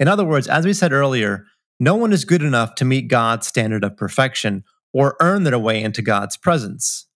In 0.00 0.08
other 0.08 0.24
words, 0.24 0.46
as 0.46 0.64
we 0.64 0.72
said 0.72 0.92
earlier, 0.92 1.46
no 1.80 1.94
one 1.94 2.12
is 2.12 2.24
good 2.24 2.42
enough 2.42 2.74
to 2.76 2.84
meet 2.84 3.08
God's 3.08 3.46
standard 3.46 3.84
of 3.84 3.96
perfection 3.96 4.64
or 4.92 5.16
earn 5.20 5.44
their 5.44 5.58
way 5.58 5.82
into 5.82 6.02
God's 6.02 6.36
presence. 6.36 7.06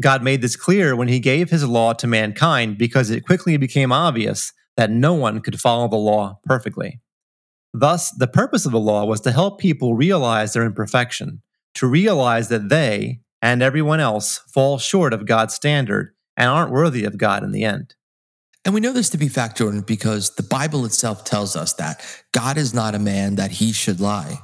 God 0.00 0.22
made 0.22 0.42
this 0.42 0.56
clear 0.56 0.96
when 0.96 1.08
he 1.08 1.20
gave 1.20 1.50
his 1.50 1.66
law 1.66 1.92
to 1.94 2.06
mankind 2.06 2.78
because 2.78 3.10
it 3.10 3.24
quickly 3.24 3.56
became 3.56 3.92
obvious 3.92 4.52
that 4.76 4.90
no 4.90 5.14
one 5.14 5.40
could 5.40 5.60
follow 5.60 5.88
the 5.88 5.96
law 5.96 6.40
perfectly. 6.44 7.00
Thus, 7.72 8.10
the 8.10 8.26
purpose 8.26 8.66
of 8.66 8.72
the 8.72 8.80
law 8.80 9.04
was 9.04 9.20
to 9.22 9.32
help 9.32 9.58
people 9.58 9.94
realize 9.94 10.52
their 10.52 10.64
imperfection, 10.64 11.42
to 11.74 11.86
realize 11.86 12.48
that 12.48 12.68
they 12.68 13.20
and 13.40 13.62
everyone 13.62 14.00
else 14.00 14.38
fall 14.48 14.78
short 14.78 15.12
of 15.12 15.26
God's 15.26 15.54
standard 15.54 16.14
and 16.36 16.48
aren't 16.48 16.70
worthy 16.70 17.04
of 17.04 17.18
God 17.18 17.42
in 17.42 17.52
the 17.52 17.64
end. 17.64 17.94
And 18.64 18.74
we 18.74 18.80
know 18.80 18.92
this 18.92 19.10
to 19.10 19.18
be 19.18 19.28
fact, 19.28 19.58
Jordan, 19.58 19.80
because 19.80 20.34
the 20.36 20.42
Bible 20.42 20.84
itself 20.84 21.24
tells 21.24 21.56
us 21.56 21.72
that 21.74 22.00
God 22.32 22.56
is 22.56 22.72
not 22.72 22.94
a 22.94 22.98
man 22.98 23.36
that 23.36 23.50
he 23.50 23.72
should 23.72 24.00
lie. 24.00 24.38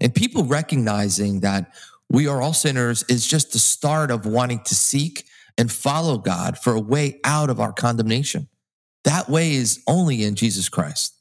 And 0.00 0.14
people 0.14 0.44
recognizing 0.44 1.40
that 1.40 1.72
we 2.10 2.28
are 2.28 2.42
all 2.42 2.52
sinners 2.52 3.04
is 3.08 3.26
just 3.26 3.52
the 3.52 3.58
start 3.58 4.10
of 4.10 4.26
wanting 4.26 4.60
to 4.64 4.74
seek 4.74 5.24
and 5.58 5.72
follow 5.72 6.18
God 6.18 6.58
for 6.58 6.74
a 6.74 6.80
way 6.80 7.18
out 7.24 7.48
of 7.48 7.60
our 7.60 7.72
condemnation. 7.72 8.48
That 9.04 9.28
way 9.28 9.54
is 9.54 9.82
only 9.86 10.22
in 10.22 10.34
Jesus 10.34 10.68
Christ. 10.68 11.14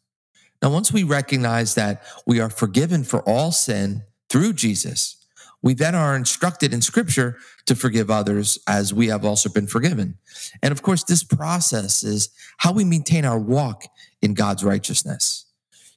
Now, 0.61 0.71
once 0.71 0.91
we 0.91 1.03
recognize 1.03 1.75
that 1.75 2.03
we 2.25 2.39
are 2.39 2.49
forgiven 2.49 3.03
for 3.03 3.21
all 3.21 3.51
sin 3.51 4.03
through 4.29 4.53
Jesus, 4.53 5.24
we 5.61 5.73
then 5.73 5.95
are 5.95 6.15
instructed 6.15 6.73
in 6.73 6.81
scripture 6.81 7.37
to 7.65 7.75
forgive 7.75 8.11
others 8.11 8.59
as 8.67 8.93
we 8.93 9.07
have 9.07 9.25
also 9.25 9.49
been 9.49 9.67
forgiven. 9.67 10.17
And 10.61 10.71
of 10.71 10.81
course, 10.81 11.03
this 11.03 11.23
process 11.23 12.03
is 12.03 12.29
how 12.57 12.71
we 12.71 12.83
maintain 12.83 13.25
our 13.25 13.39
walk 13.39 13.85
in 14.21 14.33
God's 14.33 14.63
righteousness. 14.63 15.45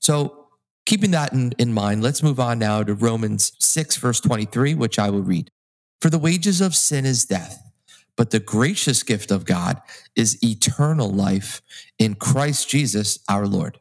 So 0.00 0.49
Keeping 0.88 1.11
that 1.11 1.35
in, 1.35 1.53
in 1.59 1.75
mind, 1.75 2.03
let's 2.03 2.23
move 2.23 2.41
on 2.41 2.59
now 2.59 2.83
to 2.83 2.95
Romans 2.95 3.53
6, 3.59 3.99
verse 3.99 4.21
23, 4.21 4.73
which 4.73 4.99
I 4.99 5.11
will 5.11 5.21
read. 5.21 5.50
For 6.00 6.09
the 6.09 6.19
wages 6.19 6.62
of 6.62 6.75
sin 6.75 7.05
is 7.05 7.27
death, 7.27 7.62
but 8.17 8.31
the 8.31 8.41
gracious 8.41 9.03
gift 9.03 9.31
of 9.31 9.45
God 9.45 9.83
is 10.17 10.43
eternal 10.43 11.11
life 11.11 11.61
in 11.99 12.15
Christ 12.15 12.71
Jesus 12.71 13.19
our 13.29 13.47
Lord. 13.47 13.79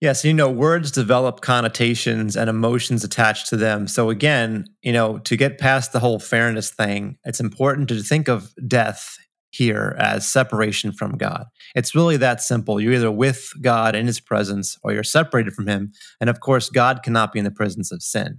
Yes, 0.00 0.24
you 0.24 0.32
know, 0.32 0.48
words 0.48 0.92
develop 0.92 1.40
connotations 1.40 2.36
and 2.36 2.48
emotions 2.48 3.02
attached 3.02 3.48
to 3.48 3.56
them. 3.56 3.88
So, 3.88 4.10
again, 4.10 4.66
you 4.80 4.92
know, 4.92 5.18
to 5.18 5.36
get 5.36 5.58
past 5.58 5.92
the 5.92 5.98
whole 5.98 6.20
fairness 6.20 6.70
thing, 6.70 7.18
it's 7.24 7.40
important 7.40 7.88
to 7.88 8.00
think 8.00 8.28
of 8.28 8.54
death 8.68 9.16
here 9.50 9.96
as 9.98 10.28
separation 10.28 10.92
from 10.92 11.16
God. 11.16 11.46
It's 11.74 11.96
really 11.96 12.16
that 12.18 12.40
simple. 12.40 12.80
You're 12.80 12.92
either 12.92 13.10
with 13.10 13.50
God 13.60 13.96
in 13.96 14.06
his 14.06 14.20
presence 14.20 14.78
or 14.84 14.92
you're 14.92 15.02
separated 15.02 15.54
from 15.54 15.66
him. 15.66 15.92
And 16.20 16.30
of 16.30 16.38
course, 16.38 16.70
God 16.70 17.02
cannot 17.02 17.32
be 17.32 17.40
in 17.40 17.44
the 17.44 17.50
presence 17.50 17.90
of 17.90 18.02
sin. 18.02 18.38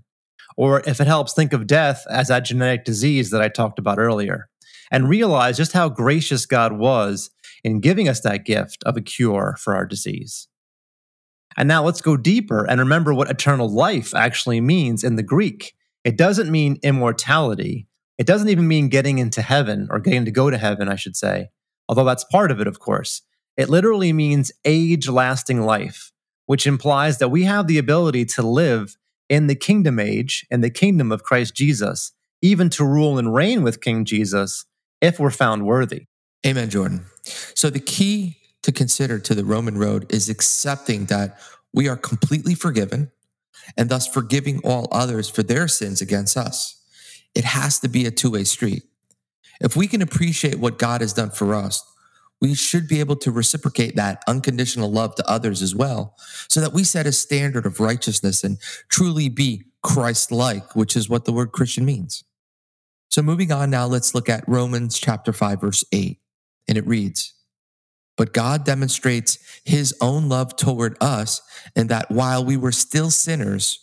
Or 0.56 0.82
if 0.88 1.01
it 1.01 1.08
helps, 1.08 1.34
think 1.34 1.51
of 1.51 1.68
death 1.68 2.06
as 2.10 2.30
that 2.30 2.46
genetic 2.46 2.86
disease 2.86 3.32
that 3.32 3.42
I 3.42 3.50
talked 3.50 3.80
about 3.80 4.00
earlier 4.00 4.48
and 4.92 5.10
realize 5.10 5.58
just 5.58 5.74
how 5.74 5.89
gracious 5.89 6.46
God 6.46 6.74
was 6.74 7.32
in 7.66 7.82
giving 7.82 8.08
us 8.08 8.22
that 8.22 8.46
gift 8.46 8.82
of 8.86 8.96
a 8.96 9.01
cure 9.01 9.58
for 9.60 9.75
our 9.75 9.86
disease. 9.86 10.48
And 11.60 11.68
now 11.68 11.84
let's 11.84 12.00
go 12.00 12.16
deeper 12.16 12.63
and 12.63 12.80
remember 12.80 13.13
what 13.13 13.30
eternal 13.30 13.70
life 13.70 14.16
actually 14.16 14.62
means 14.62 15.04
in 15.04 15.18
the 15.18 15.24
Greek. 15.24 15.75
It 16.06 16.18
doesn't 16.18 16.50
mean 16.50 16.80
immortality, 16.84 17.86
it 18.18 18.25
doesn't 18.25 18.48
even 18.50 18.68
mean 18.68 18.88
getting 18.88 19.20
into 19.20 19.42
heaven 19.42 19.88
or 19.92 20.00
getting 20.00 20.25
to 20.25 20.32
go 20.32 20.50
to 20.50 20.58
heaven, 20.58 20.88
I 20.88 20.96
should 20.96 21.18
say, 21.18 21.50
although 21.88 22.06
that's 22.06 22.24
part 22.24 22.50
of 22.50 22.62
it, 22.62 22.68
of 22.68 22.80
course. 22.80 23.22
It 23.58 23.70
literally 23.70 24.13
means 24.13 24.54
age 24.63 25.10
lasting 25.10 25.62
life, 25.62 26.13
which 26.46 26.66
implies 26.66 27.18
that 27.18 27.30
we 27.30 27.44
have 27.44 27.68
the 27.68 27.78
ability 27.78 28.24
to 28.25 28.42
live 28.42 28.96
in 29.28 29.48
the 29.48 29.56
kingdom 29.56 30.00
age, 30.00 30.46
in 30.50 30.62
the 30.62 30.70
kingdom 30.70 31.12
of 31.12 31.24
Christ 31.24 31.56
Jesus, 31.56 32.13
even 32.42 32.70
to 32.72 32.86
rule 32.86 33.18
and 33.18 33.34
reign 33.34 33.63
with 33.63 33.82
King 33.82 34.06
Jesus 34.06 34.66
if 35.01 35.20
we're 35.20 35.30
found 35.30 35.66
worthy. 35.66 36.06
Amen, 36.48 36.70
Jordan. 36.70 37.06
So 37.24 37.70
the 37.70 37.82
key 37.82 38.38
to 38.63 38.72
consider 38.72 39.20
to 39.20 39.36
the 39.36 39.46
Roman 39.46 39.78
road 39.78 40.12
is 40.12 40.30
accepting 40.30 41.06
that 41.06 41.39
we 41.74 41.88
are 41.88 41.98
completely 41.98 42.56
forgiven 42.56 43.12
and 43.78 43.89
thus 43.89 44.08
forgiving 44.08 44.60
all 44.63 44.88
others 44.92 45.30
for 45.30 45.44
their 45.44 45.68
sins 45.68 46.01
against 46.01 46.36
us 46.36 46.80
it 47.36 47.44
has 47.44 47.80
to 47.80 47.88
be 47.88 48.06
a 48.06 48.12
two 48.12 48.32
way 48.32 48.44
street. 48.44 48.84
If 49.62 49.75
we 49.75 49.88
can 49.88 50.01
appreciate 50.01 50.60
what 50.60 50.78
God 50.78 51.01
has 51.01 51.13
done 51.13 51.32
for 51.32 51.54
us, 51.54 51.84
we 52.42 52.56
should 52.56 52.88
be 52.88 53.01
able 53.01 53.18
to 53.18 53.32
reciprocate 53.32 53.98
that 53.98 54.24
unconditional 54.28 54.89
love 54.89 55.16
to 55.16 55.30
others 55.30 55.62
as 55.62 55.75
well, 55.75 56.16
so 56.48 56.62
that 56.62 56.72
we 56.72 56.86
set 56.86 57.06
a 57.06 57.12
standard 57.12 57.66
of 57.66 57.82
righteousness 57.82 58.44
and 58.44 58.58
truly 58.88 59.28
be 59.28 59.66
Christ 59.84 60.32
like, 60.32 60.75
which 60.75 60.96
is 60.96 61.10
what 61.10 61.25
the 61.25 61.34
word 61.34 61.51
Christian 61.51 61.86
means. 61.86 62.24
So, 63.10 63.22
moving 63.22 63.51
on 63.51 63.70
now, 63.70 63.88
let's 63.88 64.16
look 64.16 64.30
at 64.30 64.48
Romans 64.48 64.98
chapter 64.98 65.34
5, 65.34 65.62
verse 65.62 65.84
8. 65.92 66.20
And 66.68 66.78
it 66.78 66.88
reads, 66.88 67.34
But 68.19 68.33
God 68.33 68.65
demonstrates 68.65 69.39
his 69.63 69.95
own 70.01 70.27
love 70.27 70.57
toward 70.57 70.97
us, 70.99 71.41
in 71.73 71.88
that 71.88 72.11
while 72.11 72.43
we 72.43 72.57
were 72.57 72.73
still 72.73 73.09
sinners, 73.11 73.79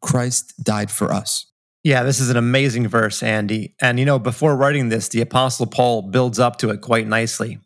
Christ 0.00 0.54
died 0.62 0.92
for 0.92 1.12
us. 1.12 1.46
Yeah, 1.82 2.04
this 2.04 2.20
is 2.20 2.30
an 2.30 2.36
amazing 2.36 2.86
verse, 2.86 3.20
Andy. 3.20 3.74
And 3.80 3.98
you 3.98 4.04
know, 4.04 4.20
before 4.20 4.54
writing 4.54 4.90
this, 4.90 5.08
the 5.08 5.20
Apostle 5.20 5.66
Paul 5.66 6.02
builds 6.02 6.38
up 6.38 6.56
to 6.58 6.70
it 6.70 6.82
quite 6.82 7.08
nicely. 7.08 7.58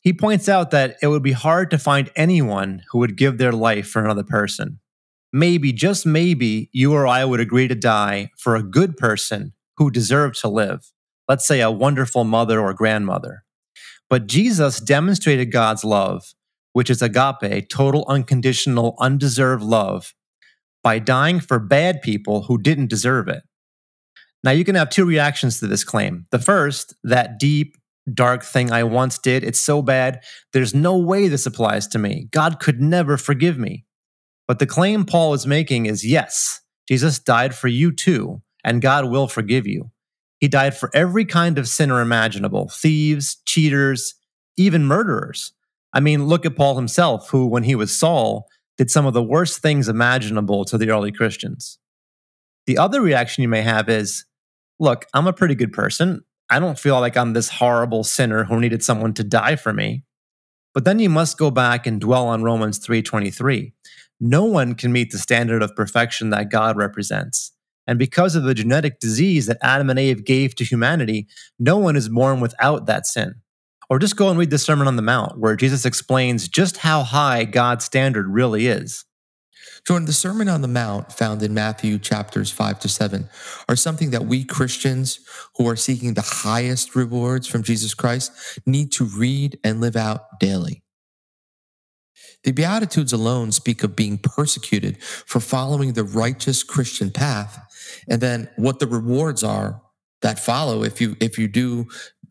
He 0.00 0.12
points 0.12 0.48
out 0.48 0.72
that 0.72 0.96
it 1.00 1.06
would 1.06 1.22
be 1.22 1.30
hard 1.30 1.70
to 1.70 1.78
find 1.78 2.10
anyone 2.16 2.82
who 2.90 2.98
would 2.98 3.16
give 3.16 3.38
their 3.38 3.52
life 3.52 3.86
for 3.86 4.02
another 4.02 4.24
person. 4.24 4.80
Maybe, 5.32 5.72
just 5.72 6.04
maybe, 6.04 6.70
you 6.72 6.92
or 6.92 7.06
I 7.06 7.24
would 7.24 7.38
agree 7.38 7.68
to 7.68 7.76
die 7.76 8.32
for 8.36 8.56
a 8.56 8.64
good 8.64 8.96
person 8.96 9.52
who 9.76 9.92
deserved 9.92 10.40
to 10.40 10.48
live. 10.48 10.90
Let's 11.28 11.46
say 11.46 11.60
a 11.60 11.70
wonderful 11.70 12.24
mother 12.24 12.58
or 12.58 12.74
grandmother. 12.74 13.44
But 14.10 14.26
Jesus 14.26 14.80
demonstrated 14.80 15.52
God's 15.52 15.84
love, 15.84 16.34
which 16.72 16.90
is 16.90 17.02
agape, 17.02 17.68
total, 17.68 18.04
unconditional, 18.08 18.96
undeserved 18.98 19.62
love, 19.62 20.14
by 20.82 20.98
dying 20.98 21.40
for 21.40 21.58
bad 21.58 22.02
people 22.02 22.42
who 22.44 22.58
didn't 22.58 22.88
deserve 22.88 23.28
it. 23.28 23.42
Now, 24.44 24.52
you 24.52 24.64
can 24.64 24.76
have 24.76 24.88
two 24.88 25.04
reactions 25.04 25.58
to 25.60 25.66
this 25.66 25.84
claim. 25.84 26.24
The 26.30 26.38
first, 26.38 26.94
that 27.02 27.38
deep, 27.38 27.76
dark 28.14 28.44
thing 28.44 28.70
I 28.72 28.84
once 28.84 29.18
did, 29.18 29.44
it's 29.44 29.60
so 29.60 29.82
bad, 29.82 30.22
there's 30.52 30.74
no 30.74 30.96
way 30.96 31.28
this 31.28 31.46
applies 31.46 31.86
to 31.88 31.98
me. 31.98 32.28
God 32.30 32.60
could 32.60 32.80
never 32.80 33.16
forgive 33.16 33.58
me. 33.58 33.84
But 34.46 34.60
the 34.60 34.66
claim 34.66 35.04
Paul 35.04 35.34
is 35.34 35.46
making 35.46 35.86
is 35.86 36.06
yes, 36.06 36.60
Jesus 36.88 37.18
died 37.18 37.54
for 37.54 37.68
you 37.68 37.92
too, 37.92 38.40
and 38.64 38.80
God 38.80 39.10
will 39.10 39.28
forgive 39.28 39.66
you. 39.66 39.90
He 40.40 40.48
died 40.48 40.76
for 40.76 40.90
every 40.94 41.24
kind 41.24 41.58
of 41.58 41.68
sinner 41.68 42.00
imaginable 42.00 42.68
thieves, 42.68 43.38
cheaters, 43.44 44.14
even 44.56 44.84
murderers. 44.84 45.52
I 45.92 46.00
mean, 46.00 46.26
look 46.26 46.46
at 46.46 46.56
Paul 46.56 46.76
himself, 46.76 47.30
who, 47.30 47.46
when 47.46 47.64
he 47.64 47.74
was 47.74 47.96
Saul, 47.96 48.46
did 48.76 48.90
some 48.90 49.06
of 49.06 49.14
the 49.14 49.22
worst 49.22 49.60
things 49.60 49.88
imaginable 49.88 50.64
to 50.66 50.78
the 50.78 50.90
early 50.90 51.10
Christians. 51.10 51.78
The 52.66 52.78
other 52.78 53.00
reaction 53.00 53.42
you 53.42 53.48
may 53.48 53.62
have 53.62 53.88
is 53.88 54.24
look, 54.78 55.06
I'm 55.14 55.26
a 55.26 55.32
pretty 55.32 55.54
good 55.54 55.72
person. 55.72 56.22
I 56.50 56.60
don't 56.60 56.78
feel 56.78 57.00
like 57.00 57.16
I'm 57.16 57.32
this 57.32 57.48
horrible 57.48 58.04
sinner 58.04 58.44
who 58.44 58.60
needed 58.60 58.82
someone 58.82 59.12
to 59.14 59.24
die 59.24 59.56
for 59.56 59.72
me. 59.72 60.04
But 60.74 60.84
then 60.84 60.98
you 60.98 61.10
must 61.10 61.38
go 61.38 61.50
back 61.50 61.86
and 61.86 62.00
dwell 62.00 62.28
on 62.28 62.42
Romans 62.42 62.78
3:23. 62.78 63.72
No 64.20 64.44
one 64.44 64.74
can 64.74 64.92
meet 64.92 65.10
the 65.10 65.18
standard 65.18 65.62
of 65.62 65.74
perfection 65.74 66.30
that 66.30 66.50
God 66.50 66.76
represents. 66.76 67.52
And 67.88 67.98
because 67.98 68.36
of 68.36 68.44
the 68.44 68.54
genetic 68.54 69.00
disease 69.00 69.46
that 69.46 69.58
Adam 69.62 69.90
and 69.90 69.98
Eve 69.98 70.24
gave 70.24 70.54
to 70.56 70.64
humanity, 70.64 71.26
no 71.58 71.78
one 71.78 71.96
is 71.96 72.10
born 72.10 72.40
without 72.40 72.86
that 72.86 73.06
sin. 73.08 73.36
or 73.90 73.98
just 73.98 74.16
go 74.16 74.30
and 74.30 74.38
read 74.38 74.50
the 74.50 74.58
Sermon 74.58 74.88
on 74.88 74.96
the 74.96 75.02
Mount, 75.02 75.38
where 75.40 75.56
Jesus 75.56 75.86
explains 75.86 76.48
just 76.48 76.78
how 76.78 77.04
high 77.04 77.44
God's 77.44 77.86
standard 77.86 78.28
really 78.28 78.68
is. 78.68 79.04
Jordan, 79.86 80.06
the 80.06 80.12
Sermon 80.14 80.48
on 80.48 80.62
the 80.62 80.68
Mount 80.68 81.12
found 81.12 81.42
in 81.42 81.54
Matthew 81.54 81.98
chapters 81.98 82.50
5 82.50 82.80
to 82.80 82.88
7 82.88 83.28
are 83.68 83.76
something 83.76 84.10
that 84.10 84.26
we 84.26 84.44
Christians 84.44 85.20
who 85.56 85.68
are 85.68 85.76
seeking 85.76 86.14
the 86.14 86.22
highest 86.22 86.96
rewards 86.96 87.46
from 87.46 87.62
Jesus 87.62 87.94
Christ 87.94 88.32
need 88.66 88.92
to 88.92 89.04
read 89.04 89.58
and 89.64 89.80
live 89.80 89.96
out 89.96 90.38
daily. 90.40 90.82
The 92.44 92.52
Beatitudes 92.52 93.12
alone 93.12 93.52
speak 93.52 93.84
of 93.84 93.96
being 93.96 94.18
persecuted 94.18 95.02
for 95.02 95.40
following 95.40 95.94
the 95.94 96.04
righteous 96.04 96.62
Christian 96.62 97.10
path, 97.10 97.67
and 98.08 98.20
then 98.20 98.48
what 98.56 98.78
the 98.78 98.86
rewards 98.86 99.42
are 99.44 99.82
that 100.20 100.38
follow 100.38 100.82
if 100.82 101.00
you 101.00 101.16
if 101.20 101.38
you 101.38 101.48
do 101.48 101.86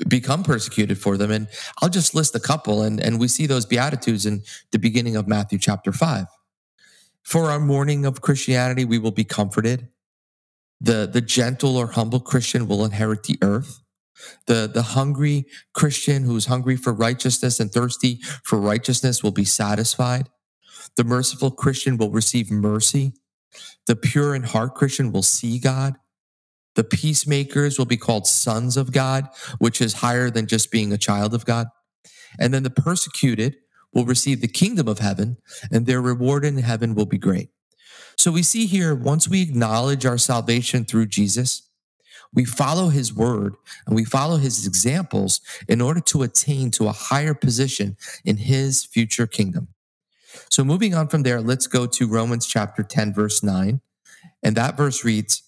become 0.08 0.44
persecuted 0.44 0.98
for 0.98 1.18
them. 1.18 1.32
And 1.32 1.48
I'll 1.82 1.90
just 1.90 2.14
list 2.14 2.36
a 2.36 2.40
couple, 2.40 2.84
and, 2.84 3.00
and 3.00 3.20
we 3.20 3.28
see 3.28 3.46
those 3.46 3.66
Beatitudes 3.66 4.26
in 4.26 4.44
the 4.72 4.80
beginning 4.80 5.16
of 5.16 5.28
Matthew 5.28 5.58
chapter 5.58 5.92
5. 5.92 6.26
For 7.24 7.50
our 7.50 7.60
mourning 7.60 8.06
of 8.06 8.22
Christianity, 8.22 8.86
we 8.86 9.00
will 9.00 9.12
be 9.12 9.24
comforted. 9.24 9.90
The, 10.80 11.10
the 11.12 11.22
gentle 11.22 11.76
or 11.76 11.88
humble 11.88 12.20
Christian 12.20 12.68
will 12.68 12.86
inherit 12.86 13.24
the 13.24 13.38
earth. 13.42 13.82
The, 14.46 14.70
the 14.72 14.82
hungry 14.82 15.46
Christian 15.74 16.24
who's 16.24 16.46
hungry 16.46 16.76
for 16.76 16.94
righteousness 16.94 17.60
and 17.60 17.72
thirsty 17.72 18.20
for 18.44 18.60
righteousness 18.60 19.24
will 19.24 19.32
be 19.32 19.46
satisfied. 19.46 20.30
The 20.96 21.04
merciful 21.04 21.52
Christian 21.52 21.98
will 21.98 22.12
receive 22.12 22.50
mercy. 22.50 23.14
The 23.86 23.96
pure 23.96 24.36
in 24.36 24.44
heart 24.44 24.76
Christian 24.76 25.12
will 25.12 25.24
see 25.24 25.60
God. 25.60 25.96
The 26.76 26.84
peacemakers 26.84 27.78
will 27.78 27.86
be 27.86 27.98
called 27.98 28.28
sons 28.28 28.78
of 28.78 28.92
God, 28.92 29.28
which 29.58 29.82
is 29.82 29.94
higher 29.94 30.30
than 30.30 30.46
just 30.46 30.72
being 30.72 30.94
a 30.94 30.98
child 30.98 31.34
of 31.34 31.46
God. 31.46 31.68
And 32.40 32.54
then 32.54 32.64
the 32.64 32.70
persecuted 32.70 33.58
will 33.94 34.06
receive 34.06 34.42
the 34.42 34.48
kingdom 34.48 34.88
of 34.88 35.00
heaven, 35.00 35.38
and 35.72 35.86
their 35.86 36.02
reward 36.02 36.46
in 36.46 36.58
heaven 36.58 36.94
will 36.94 37.06
be 37.06 37.18
great. 37.18 37.50
So 38.16 38.32
we 38.32 38.44
see 38.44 38.66
here, 38.66 38.94
once 38.94 39.28
we 39.28 39.42
acknowledge 39.42 40.06
our 40.06 40.18
salvation 40.18 40.86
through 40.86 41.08
Jesus, 41.08 41.64
we 42.34 42.46
follow 42.46 42.90
his 42.90 43.14
word 43.14 43.56
and 43.86 43.96
we 43.96 44.04
follow 44.04 44.38
his 44.38 44.68
examples 44.68 45.40
in 45.68 45.82
order 45.82 46.02
to 46.02 46.24
attain 46.24 46.72
to 46.72 46.88
a 46.88 46.92
higher 46.92 47.34
position 47.34 47.96
in 48.26 48.38
his 48.38 48.84
future 48.84 49.28
kingdom. 49.28 49.70
So 50.50 50.64
moving 50.64 50.94
on 50.94 51.08
from 51.08 51.24
there, 51.24 51.42
let's 51.42 51.68
go 51.68 51.86
to 51.86 52.08
Romans 52.08 52.48
chapter 52.48 52.84
10, 52.84 53.14
verse 53.14 53.44
9. 53.44 53.82
And 54.44 54.56
that 54.56 54.78
verse 54.78 55.04
reads, 55.04 55.44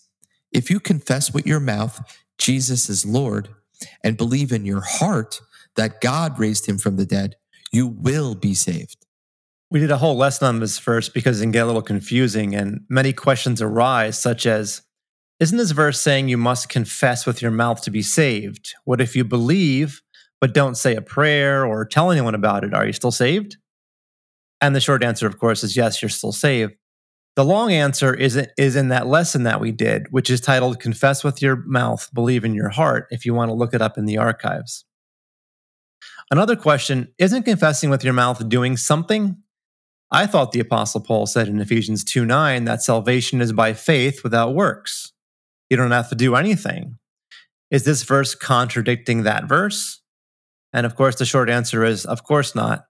If 0.51 0.69
you 0.69 0.79
confess 0.79 1.34
with 1.34 1.46
your 1.46 1.60
mouth 1.60 2.01
Jesus 2.39 2.89
is 2.89 3.05
Lord 3.05 3.50
and 4.03 4.17
believe 4.17 4.51
in 4.51 4.65
your 4.65 4.81
heart 4.81 5.41
that 5.75 6.01
God 6.01 6.39
raised 6.39 6.67
him 6.67 6.77
from 6.77 6.96
the 6.96 7.05
dead, 7.05 7.36
you 7.72 7.86
will 7.86 8.34
be 8.34 8.55
saved. 8.55 9.05
We 9.69 9.79
did 9.79 9.91
a 9.91 9.98
whole 9.98 10.17
lesson 10.17 10.48
on 10.48 10.60
this 10.60 10.79
verse 10.79 11.10
because 11.10 11.39
it 11.39 11.43
can 11.43 11.51
get 11.51 11.63
a 11.63 11.65
little 11.67 11.84
confusing, 11.84 12.55
and 12.55 12.81
many 12.89 13.13
questions 13.13 13.62
arise, 13.62 14.17
such 14.17 14.48
as 14.48 14.81
Isn't 15.39 15.60
this 15.60 15.72
verse 15.72 16.01
saying 16.01 16.27
you 16.27 16.38
must 16.38 16.69
confess 16.69 17.27
with 17.27 17.41
your 17.41 17.51
mouth 17.51 17.84
to 17.84 17.91
be 17.91 18.01
saved? 18.01 18.74
What 18.86 19.00
if 19.00 19.15
you 19.15 19.24
believe 19.24 20.01
but 20.41 20.53
don't 20.53 20.75
say 20.75 20.96
a 20.96 21.01
prayer 21.01 21.65
or 21.65 21.86
tell 21.86 22.12
anyone 22.12 22.34
about 22.34 22.63
it? 22.63 22.74
Are 22.74 22.88
you 22.88 22.93
still 22.93 23.12
saved? 23.12 23.58
And 24.61 24.75
the 24.75 24.81
short 24.81 25.03
answer, 25.03 25.25
of 25.27 25.39
course, 25.39 25.63
is 25.63 25.77
yes, 25.77 26.01
you're 26.01 26.09
still 26.09 26.31
saved. 26.31 26.73
The 27.35 27.45
long 27.45 27.71
answer 27.71 28.13
is, 28.13 28.35
is 28.57 28.75
in 28.75 28.89
that 28.89 29.07
lesson 29.07 29.43
that 29.43 29.61
we 29.61 29.71
did, 29.71 30.07
which 30.11 30.29
is 30.29 30.41
titled 30.41 30.79
Confess 30.79 31.23
with 31.23 31.41
Your 31.41 31.57
Mouth, 31.65 32.09
Believe 32.13 32.43
in 32.43 32.53
Your 32.53 32.69
Heart, 32.69 33.07
if 33.11 33.25
you 33.25 33.33
want 33.33 33.49
to 33.49 33.53
look 33.53 33.73
it 33.73 33.81
up 33.81 33.97
in 33.97 34.05
the 34.05 34.17
archives. 34.17 34.83
Another 36.31 36.55
question 36.55 37.13
Isn't 37.17 37.43
confessing 37.43 37.89
with 37.89 38.03
your 38.03 38.13
mouth 38.13 38.47
doing 38.49 38.77
something? 38.77 39.37
I 40.11 40.25
thought 40.25 40.51
the 40.51 40.59
Apostle 40.59 41.01
Paul 41.01 41.27
said 41.27 41.47
in 41.47 41.60
Ephesians 41.60 42.03
2 42.03 42.25
9 42.25 42.65
that 42.65 42.81
salvation 42.81 43.41
is 43.41 43.53
by 43.53 43.73
faith 43.73 44.23
without 44.23 44.53
works. 44.53 45.13
You 45.69 45.77
don't 45.77 45.91
have 45.91 46.10
to 46.10 46.15
do 46.15 46.36
anything. 46.36 46.97
Is 47.71 47.84
this 47.84 48.03
verse 48.03 48.34
contradicting 48.34 49.23
that 49.23 49.47
verse? 49.47 50.01
And 50.73 50.86
of 50.86 50.95
course, 50.95 51.15
the 51.15 51.25
short 51.25 51.49
answer 51.49 51.84
is 51.84 52.05
of 52.05 52.23
course 52.23 52.55
not. 52.55 52.86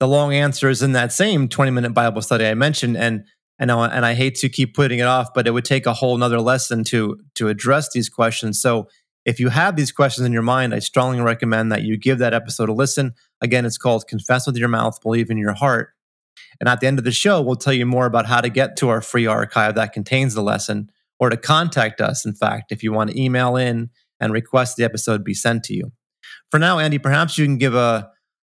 The 0.00 0.08
long 0.08 0.32
answer 0.34 0.68
is 0.68 0.82
in 0.82 0.92
that 0.92 1.12
same 1.12 1.48
20 1.48 1.70
minute 1.70 1.94
Bible 1.94 2.22
study 2.22 2.46
I 2.46 2.54
mentioned. 2.54 2.96
And 2.96 3.24
and 3.58 3.70
I, 3.70 3.88
and 3.88 4.06
I 4.06 4.14
hate 4.14 4.36
to 4.36 4.48
keep 4.48 4.74
putting 4.74 5.00
it 5.00 5.06
off, 5.06 5.34
but 5.34 5.46
it 5.46 5.50
would 5.50 5.66
take 5.66 5.84
a 5.84 5.92
whole 5.92 6.16
nother 6.16 6.40
lesson 6.40 6.82
to 6.84 7.18
to 7.34 7.48
address 7.48 7.92
these 7.92 8.08
questions. 8.08 8.60
So 8.60 8.88
if 9.26 9.38
you 9.38 9.50
have 9.50 9.76
these 9.76 9.92
questions 9.92 10.26
in 10.26 10.32
your 10.32 10.42
mind, 10.42 10.74
I 10.74 10.78
strongly 10.78 11.20
recommend 11.20 11.70
that 11.70 11.82
you 11.82 11.98
give 11.98 12.18
that 12.18 12.32
episode 12.32 12.70
a 12.70 12.72
listen. 12.72 13.12
Again, 13.42 13.66
it's 13.66 13.76
called 13.76 14.08
Confess 14.08 14.46
with 14.46 14.56
Your 14.56 14.68
Mouth, 14.68 15.00
Believe 15.02 15.30
in 15.30 15.36
Your 15.36 15.52
Heart. 15.52 15.90
And 16.58 16.68
at 16.68 16.80
the 16.80 16.86
end 16.86 16.98
of 16.98 17.04
the 17.04 17.12
show, 17.12 17.42
we'll 17.42 17.56
tell 17.56 17.74
you 17.74 17.84
more 17.84 18.06
about 18.06 18.26
how 18.26 18.40
to 18.40 18.48
get 18.48 18.76
to 18.78 18.88
our 18.88 19.02
free 19.02 19.26
archive 19.26 19.74
that 19.74 19.92
contains 19.92 20.34
the 20.34 20.42
lesson 20.42 20.90
or 21.18 21.28
to 21.28 21.36
contact 21.36 22.00
us, 22.00 22.24
in 22.24 22.34
fact, 22.34 22.72
if 22.72 22.82
you 22.82 22.92
want 22.92 23.10
to 23.10 23.20
email 23.20 23.56
in 23.56 23.90
and 24.20 24.32
request 24.32 24.76
the 24.76 24.84
episode 24.84 25.22
be 25.22 25.34
sent 25.34 25.64
to 25.64 25.74
you. 25.74 25.92
For 26.50 26.58
now, 26.58 26.78
Andy, 26.78 26.98
perhaps 26.98 27.36
you 27.36 27.44
can 27.44 27.58
give 27.58 27.74
a, 27.74 28.10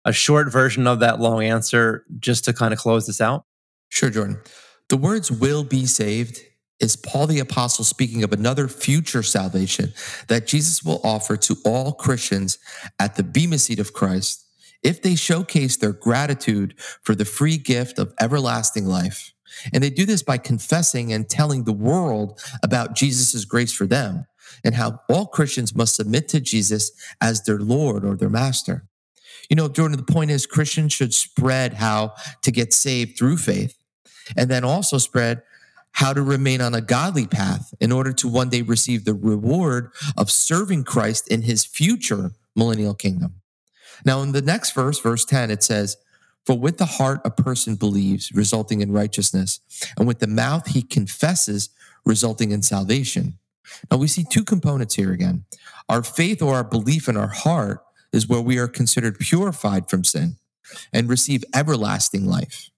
a 0.04 0.12
short 0.12 0.50
version 0.50 0.86
of 0.86 1.00
that 1.00 1.20
long 1.20 1.42
answer 1.42 2.04
just 2.18 2.44
to 2.46 2.52
kind 2.52 2.72
of 2.72 2.78
close 2.78 3.06
this 3.06 3.20
out. 3.20 3.44
Sure, 3.88 4.10
Jordan. 4.10 4.40
The 4.88 4.96
words 4.96 5.30
will 5.30 5.64
be 5.64 5.86
saved 5.86 6.40
is 6.80 6.96
Paul 6.96 7.26
the 7.26 7.38
Apostle 7.38 7.84
speaking 7.84 8.24
of 8.24 8.32
another 8.32 8.66
future 8.66 9.22
salvation 9.22 9.92
that 10.28 10.46
Jesus 10.46 10.82
will 10.82 11.00
offer 11.04 11.36
to 11.36 11.56
all 11.64 11.92
Christians 11.92 12.58
at 12.98 13.16
the 13.16 13.22
Bema 13.22 13.58
seat 13.58 13.78
of 13.78 13.92
Christ 13.92 14.46
if 14.82 15.02
they 15.02 15.14
showcase 15.14 15.76
their 15.76 15.92
gratitude 15.92 16.74
for 17.02 17.14
the 17.14 17.26
free 17.26 17.58
gift 17.58 17.98
of 17.98 18.14
everlasting 18.18 18.86
life. 18.86 19.34
And 19.74 19.82
they 19.82 19.90
do 19.90 20.06
this 20.06 20.22
by 20.22 20.38
confessing 20.38 21.12
and 21.12 21.28
telling 21.28 21.64
the 21.64 21.72
world 21.72 22.40
about 22.62 22.94
Jesus' 22.94 23.44
grace 23.44 23.72
for 23.72 23.86
them 23.86 24.26
and 24.64 24.74
how 24.74 25.00
all 25.08 25.26
Christians 25.26 25.74
must 25.74 25.96
submit 25.96 26.28
to 26.28 26.40
Jesus 26.40 26.92
as 27.20 27.42
their 27.42 27.58
Lord 27.58 28.04
or 28.04 28.16
their 28.16 28.30
master. 28.30 28.88
You 29.50 29.56
know, 29.56 29.68
Jordan, 29.68 29.98
the 29.98 30.12
point 30.12 30.30
is 30.30 30.46
Christians 30.46 30.92
should 30.92 31.12
spread 31.12 31.74
how 31.74 32.14
to 32.42 32.52
get 32.52 32.72
saved 32.72 33.18
through 33.18 33.36
faith 33.36 33.76
and 34.36 34.48
then 34.48 34.64
also 34.64 34.96
spread 34.96 35.42
how 35.92 36.12
to 36.12 36.22
remain 36.22 36.60
on 36.60 36.72
a 36.72 36.80
godly 36.80 37.26
path 37.26 37.74
in 37.80 37.90
order 37.90 38.12
to 38.12 38.28
one 38.28 38.48
day 38.48 38.62
receive 38.62 39.04
the 39.04 39.12
reward 39.12 39.90
of 40.16 40.30
serving 40.30 40.84
Christ 40.84 41.26
in 41.28 41.42
his 41.42 41.64
future 41.64 42.30
millennial 42.54 42.94
kingdom. 42.94 43.34
Now, 44.04 44.22
in 44.22 44.30
the 44.30 44.40
next 44.40 44.70
verse, 44.72 45.00
verse 45.00 45.24
10, 45.24 45.50
it 45.50 45.64
says, 45.64 45.96
For 46.46 46.56
with 46.56 46.78
the 46.78 46.86
heart 46.86 47.20
a 47.24 47.30
person 47.30 47.74
believes, 47.74 48.32
resulting 48.32 48.80
in 48.80 48.92
righteousness, 48.92 49.58
and 49.98 50.06
with 50.06 50.20
the 50.20 50.28
mouth 50.28 50.68
he 50.68 50.82
confesses, 50.82 51.70
resulting 52.04 52.52
in 52.52 52.62
salvation. 52.62 53.36
Now, 53.90 53.98
we 53.98 54.06
see 54.06 54.24
two 54.24 54.44
components 54.44 54.94
here 54.94 55.12
again. 55.12 55.44
Our 55.88 56.02
faith 56.04 56.40
or 56.40 56.54
our 56.54 56.64
belief 56.64 57.08
in 57.08 57.16
our 57.16 57.28
heart 57.28 57.82
is 58.12 58.28
where 58.28 58.40
we 58.40 58.58
are 58.58 58.68
considered 58.68 59.18
purified 59.18 59.88
from 59.88 60.04
sin 60.04 60.36
and 60.92 61.08
receive 61.08 61.44
everlasting 61.54 62.26
life. 62.26 62.70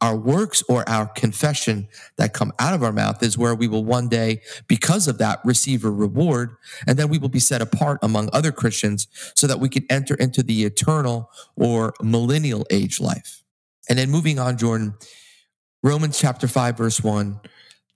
Our 0.00 0.16
works 0.16 0.62
or 0.68 0.88
our 0.88 1.06
confession 1.06 1.88
that 2.16 2.32
come 2.32 2.52
out 2.58 2.74
of 2.74 2.82
our 2.82 2.92
mouth 2.92 3.22
is 3.22 3.36
where 3.36 3.54
we 3.54 3.68
will 3.68 3.84
one 3.84 4.08
day, 4.08 4.40
because 4.68 5.06
of 5.06 5.18
that, 5.18 5.40
receive 5.44 5.84
a 5.84 5.90
reward. 5.90 6.56
And 6.86 6.98
then 6.98 7.08
we 7.08 7.18
will 7.18 7.28
be 7.28 7.38
set 7.38 7.62
apart 7.62 7.98
among 8.02 8.30
other 8.32 8.52
Christians 8.52 9.06
so 9.34 9.46
that 9.46 9.60
we 9.60 9.68
can 9.68 9.84
enter 9.90 10.14
into 10.14 10.42
the 10.42 10.64
eternal 10.64 11.30
or 11.56 11.94
millennial 12.00 12.66
age 12.70 13.00
life. 13.00 13.42
And 13.88 13.98
then 13.98 14.10
moving 14.10 14.38
on, 14.38 14.56
Jordan, 14.56 14.94
Romans 15.82 16.18
chapter 16.18 16.48
5, 16.48 16.78
verse 16.78 17.02
1. 17.04 17.38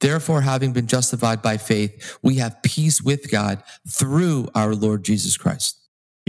Therefore, 0.00 0.42
having 0.42 0.72
been 0.72 0.86
justified 0.86 1.42
by 1.42 1.56
faith, 1.56 2.18
we 2.22 2.36
have 2.36 2.62
peace 2.62 3.02
with 3.02 3.30
God 3.30 3.62
through 3.88 4.48
our 4.54 4.74
Lord 4.74 5.04
Jesus 5.04 5.36
Christ. 5.36 5.79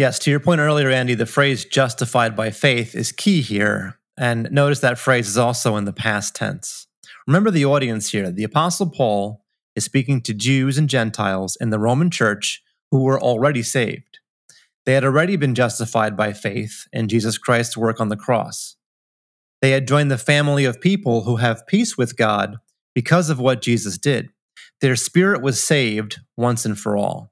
Yes, 0.01 0.17
to 0.17 0.31
your 0.31 0.39
point 0.39 0.59
earlier, 0.59 0.89
Andy, 0.89 1.13
the 1.13 1.27
phrase 1.27 1.63
justified 1.63 2.35
by 2.35 2.49
faith 2.49 2.95
is 2.95 3.11
key 3.11 3.41
here. 3.41 3.99
And 4.17 4.49
notice 4.49 4.79
that 4.79 4.97
phrase 4.97 5.27
is 5.27 5.37
also 5.37 5.75
in 5.75 5.85
the 5.85 5.93
past 5.93 6.33
tense. 6.33 6.87
Remember 7.27 7.51
the 7.51 7.65
audience 7.65 8.09
here. 8.09 8.31
The 8.31 8.43
Apostle 8.43 8.89
Paul 8.89 9.45
is 9.75 9.85
speaking 9.85 10.21
to 10.21 10.33
Jews 10.33 10.79
and 10.79 10.89
Gentiles 10.89 11.55
in 11.61 11.69
the 11.69 11.77
Roman 11.77 12.09
church 12.09 12.63
who 12.89 13.03
were 13.03 13.21
already 13.21 13.61
saved. 13.61 14.17
They 14.87 14.93
had 14.93 15.03
already 15.03 15.35
been 15.35 15.53
justified 15.53 16.17
by 16.17 16.33
faith 16.33 16.87
in 16.91 17.07
Jesus 17.07 17.37
Christ's 17.37 17.77
work 17.77 18.01
on 18.01 18.09
the 18.09 18.17
cross. 18.17 18.77
They 19.61 19.69
had 19.69 19.87
joined 19.87 20.09
the 20.09 20.17
family 20.17 20.65
of 20.65 20.81
people 20.81 21.25
who 21.25 21.35
have 21.35 21.67
peace 21.67 21.95
with 21.95 22.17
God 22.17 22.55
because 22.95 23.29
of 23.29 23.39
what 23.39 23.61
Jesus 23.61 23.99
did. 23.99 24.29
Their 24.81 24.95
spirit 24.95 25.43
was 25.43 25.61
saved 25.61 26.21
once 26.35 26.65
and 26.65 26.75
for 26.75 26.97
all. 26.97 27.31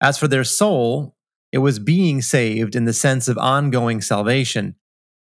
As 0.00 0.18
for 0.18 0.26
their 0.26 0.42
soul, 0.42 1.15
it 1.52 1.58
was 1.58 1.78
being 1.78 2.22
saved 2.22 2.74
in 2.74 2.84
the 2.84 2.92
sense 2.92 3.28
of 3.28 3.38
ongoing 3.38 4.00
salvation 4.00 4.76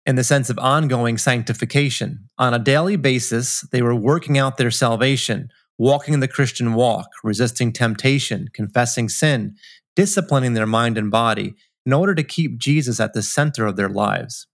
in 0.09 0.15
the 0.15 0.23
sense 0.23 0.49
of 0.49 0.57
ongoing 0.57 1.19
sanctification. 1.19 2.27
On 2.39 2.51
a 2.51 2.57
daily 2.57 2.95
basis, 2.95 3.61
they 3.71 3.83
were 3.83 3.93
working 3.93 4.39
out 4.39 4.57
their 4.57 4.71
salvation, 4.71 5.49
walking 5.77 6.19
the 6.19 6.27
Christian 6.27 6.73
walk, 6.73 7.09
resisting 7.23 7.71
temptation, 7.71 8.47
confessing 8.51 9.07
sin, 9.07 9.55
disciplining 9.95 10.55
their 10.55 10.65
mind 10.65 10.97
and 10.97 11.11
body, 11.11 11.53
in 11.85 11.93
order 11.93 12.15
to 12.15 12.23
keep 12.23 12.57
Jesus 12.57 12.99
at 12.99 13.13
the 13.13 13.21
center 13.21 13.67
of 13.67 13.75
their 13.75 13.87
lives. 13.87 14.47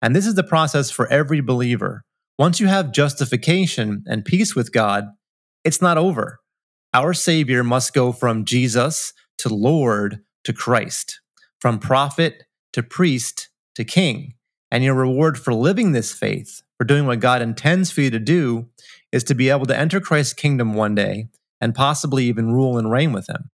And 0.00 0.16
this 0.16 0.26
is 0.26 0.36
the 0.36 0.42
process 0.42 0.90
for 0.90 1.06
every 1.08 1.42
believer. 1.42 2.04
Once 2.38 2.58
you 2.58 2.66
have 2.66 2.90
justification 2.90 4.04
and 4.06 4.24
peace 4.24 4.56
with 4.56 4.72
God, 4.72 5.08
it's 5.64 5.82
not 5.82 5.98
over. 5.98 6.40
Our 6.94 7.12
Savior 7.12 7.62
must 7.62 7.92
go 7.92 8.10
from 8.10 8.46
Jesus 8.46 9.12
to 9.38 9.54
Lord 9.54 10.20
to 10.44 10.52
Christ, 10.52 11.20
from 11.58 11.78
prophet 11.78 12.44
to 12.72 12.82
priest 12.82 13.48
to 13.74 13.84
king. 13.84 14.34
And 14.70 14.82
your 14.82 14.94
reward 14.94 15.38
for 15.38 15.54
living 15.54 15.92
this 15.92 16.12
faith, 16.12 16.62
for 16.76 16.84
doing 16.84 17.06
what 17.06 17.20
God 17.20 17.42
intends 17.42 17.90
for 17.90 18.00
you 18.00 18.10
to 18.10 18.18
do, 18.18 18.68
is 19.12 19.22
to 19.24 19.34
be 19.34 19.48
able 19.48 19.66
to 19.66 19.78
enter 19.78 20.00
Christ's 20.00 20.34
kingdom 20.34 20.74
one 20.74 20.94
day 20.94 21.28
and 21.60 21.74
possibly 21.74 22.24
even 22.24 22.52
rule 22.52 22.76
and 22.76 22.90
reign 22.90 23.12
with 23.12 23.28
him. 23.28 23.50